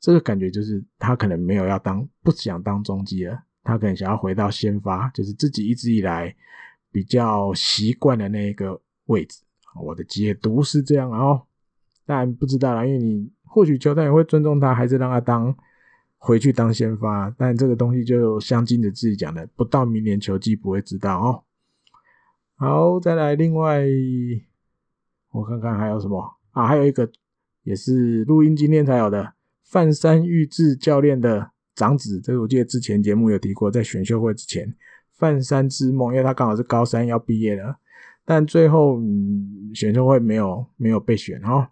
[0.00, 6.34] 这个感觉就是他可能没有要当，不想当中继了，他可能想要回到先发，就是自己一直以来
[6.90, 9.45] 比较习惯的那一个位置。
[9.80, 11.42] 我的解读是这样哦，
[12.04, 15.54] 当然不知道啦，因为你或许球队也会尊重他，还是让他当。”
[16.18, 21.44] 回去当先发，但这个东西就像金子自己讲的，不到明年球季不会知道哦。
[22.56, 23.84] 好，再来另外，
[25.30, 26.20] 我看看还有什么
[26.50, 26.66] 啊？
[26.66, 27.08] 还有一个
[27.62, 34.74] 也是录音今天才有的，范山裕志教练的长子，这个我记得之前节目有提过，在选秀会之前，
[35.12, 37.78] 范山之梦，因为他刚好是高三要毕业了，
[38.26, 41.66] 但最后、嗯、选秀会没有没有被选哦，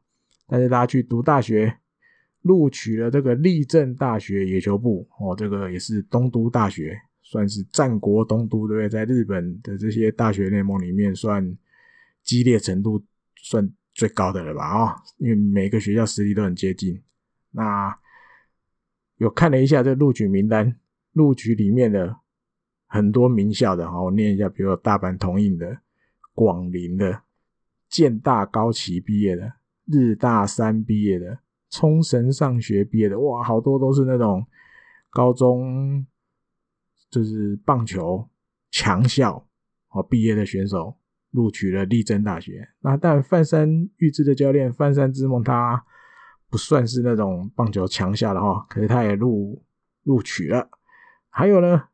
[0.46, 1.76] 但是他去读大学。
[2.44, 8.86] 录取了这个立正大学野球部哦，这个也是东都大学，算是战国东都，对不对？
[8.86, 11.56] 在日本的这些大学联盟里面，算
[12.22, 13.02] 激烈程度
[13.36, 14.62] 算最高的了吧？
[14.62, 17.00] 啊，因为每个学校实力都很接近。
[17.52, 17.98] 那
[19.16, 20.76] 有看了一下这录取名单，
[21.12, 22.14] 录取里面的
[22.86, 25.78] 很多名校的哈，我念一下，比如大阪桐荫的、
[26.34, 27.22] 广陵的、
[27.88, 29.54] 建大高崎毕业的、
[29.86, 31.38] 日大三毕业的、
[31.70, 34.44] 冲绳上学毕业的，哇，好多都是那种
[35.10, 36.04] 高中
[37.10, 38.28] 就是棒球
[38.70, 39.46] 强校
[39.90, 40.96] 哦毕业的选手
[41.30, 42.68] 录取了立正大学。
[42.80, 45.84] 那但范山裕志的教练范山之梦，他
[46.50, 49.64] 不算是那种棒球强校的哈，可是他也录
[50.02, 50.68] 录取了。
[51.28, 51.84] 还有呢？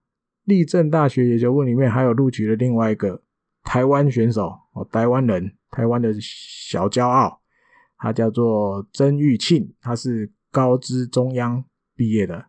[0.45, 3.23] 立正大学野球部里面还有录取了另外一个
[3.63, 7.41] 台湾选手哦，台湾人，台湾的小骄傲，
[7.99, 12.47] 他叫做曾玉庆，他是高知中央毕业的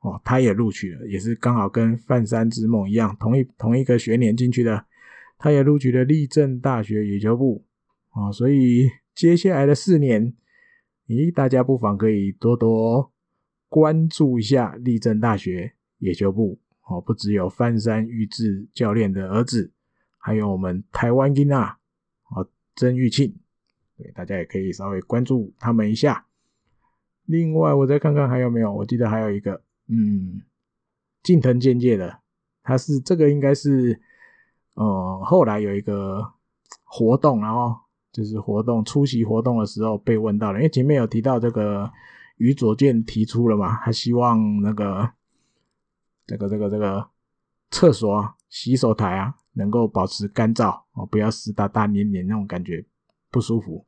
[0.00, 4.86] 哦，他也录取了，也是刚好跟范山之梦一样，同一同一个学年进去的，
[5.38, 7.64] 他也录取了立正大学野球部
[8.12, 10.34] 哦，所以接下来的四年，
[11.06, 13.12] 咦，大家不妨可以多多
[13.68, 16.60] 关注一下立正大学野球部。
[16.90, 19.70] 哦，不只有范山玉志教练的儿子，
[20.28, 23.34] 还有我们台湾囡仔哦，曾玉庆，
[23.96, 26.26] 对，大家也可以稍微关注他们一下。
[27.24, 30.42] 另外，我再看看还有没有，我记得还有一个，嗯，
[31.22, 32.18] 近藤健介的，
[32.62, 33.98] 他是这个应该是，
[34.74, 36.34] 呃，后来有一个
[36.84, 37.74] 活动，然后
[38.12, 41.90] 就是活动出席活动的时候被问到了，因为前面有提到这个
[42.36, 45.10] 宇佐健提出了嘛，他希望那个。
[46.26, 47.08] 这个这个这个
[47.70, 52.82] 厕所啊，洗手台啊，能够保持干燥哦，不要湿哒哒黏黏那种感觉
[53.30, 53.84] 不舒服。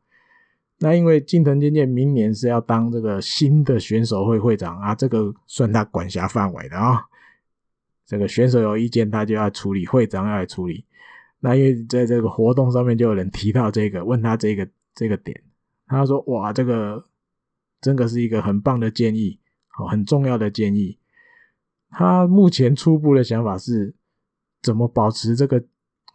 [0.80, 7.00] 那因为近藤健介明年是要当这个新的选手会会长啊，这个算他管辖范围的啊、哦。
[8.04, 10.84] 这个选手有意见，他就要处理，会长要来处理。
[11.38, 15.40] 那因为在这个活动上面就有人提到这个，问他这个这个点，
[15.86, 17.06] 他说：“哇，这个
[17.80, 19.38] 真的是一个很棒的建议，
[19.78, 20.98] 哦，很重要的建议。”
[21.88, 23.94] 他目前初步的想法是，
[24.62, 25.64] 怎么保持这个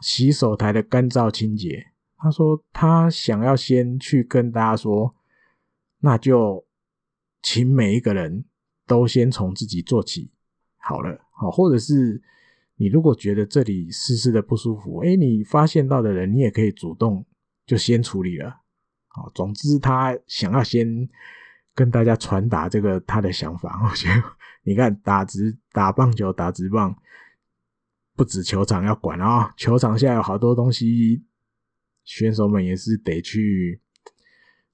[0.01, 1.87] 洗手台的干燥清洁？
[2.17, 5.15] 他说他想要先去跟大家说，
[5.99, 6.65] 那就
[7.41, 8.45] 请每一个人
[8.87, 10.31] 都先从自己做起
[10.77, 12.21] 好了，好，或者是
[12.75, 17.25] 你如果觉得这里湿湿的不舒服，诶，你发现到的人，你也可以主动
[17.65, 18.61] 就先处理了，
[19.07, 21.09] 好，总之他想要先。
[21.77, 24.23] 跟大家传达这个他的想法，我觉得
[24.63, 26.97] 你看打直打棒球打直棒，
[28.15, 31.23] 不止球场要管啊，球场下有好多东西，
[32.03, 33.81] 选手们也是得去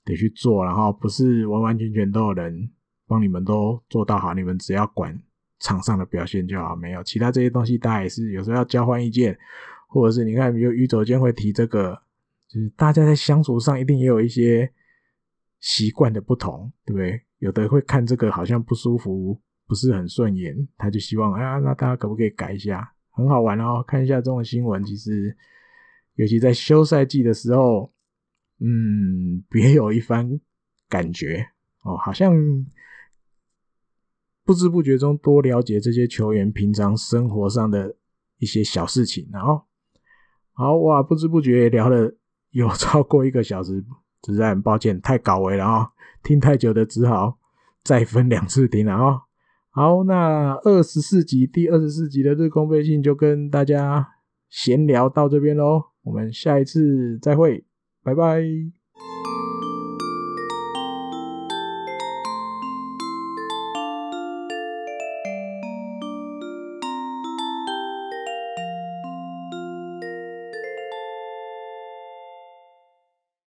[0.06, 2.70] 得去做，然后不是完完全全都有人
[3.08, 5.20] 帮你们都做到好，你们只要管
[5.60, 9.38] 场上的表现就好，没有其他这些东西，大家也是有时候要交换意见，
[9.88, 12.02] 或者是你看，比如宇佐间会提这个，
[12.48, 14.72] 就是大家在相处上一定也有一些。
[15.64, 17.22] 习惯的不同，对不对？
[17.38, 22.92] 有的会看这个好像不舒服，不是很顺眼， 他就希望，哎呀，那大家可不可以改一下？
[23.22, 25.38] 很好玩哦，看一下这种新闻，其实
[26.16, 27.92] 尤其在休赛季的时候，
[28.60, 30.40] 嗯，别有一番
[30.90, 31.48] 感觉
[31.84, 32.34] 哦，好像
[34.44, 37.96] 不知不觉中多了解这些球员平常生活上的
[38.40, 39.64] 一些小事情，然后，
[40.54, 42.14] 好哇，不知不觉聊了
[42.50, 43.84] 有 超过一个小时。
[44.28, 45.92] 实在很抱歉，太搞维了啊！
[46.22, 47.40] 听太久的只好
[47.84, 49.24] 再分两次听了啊。
[49.74, 54.06] 好，那二十四集，第二十四集的日空飞信就跟大家
[54.50, 57.64] 闲聊到这边喽，我们下一次再会，
[58.04, 58.81] 拜拜。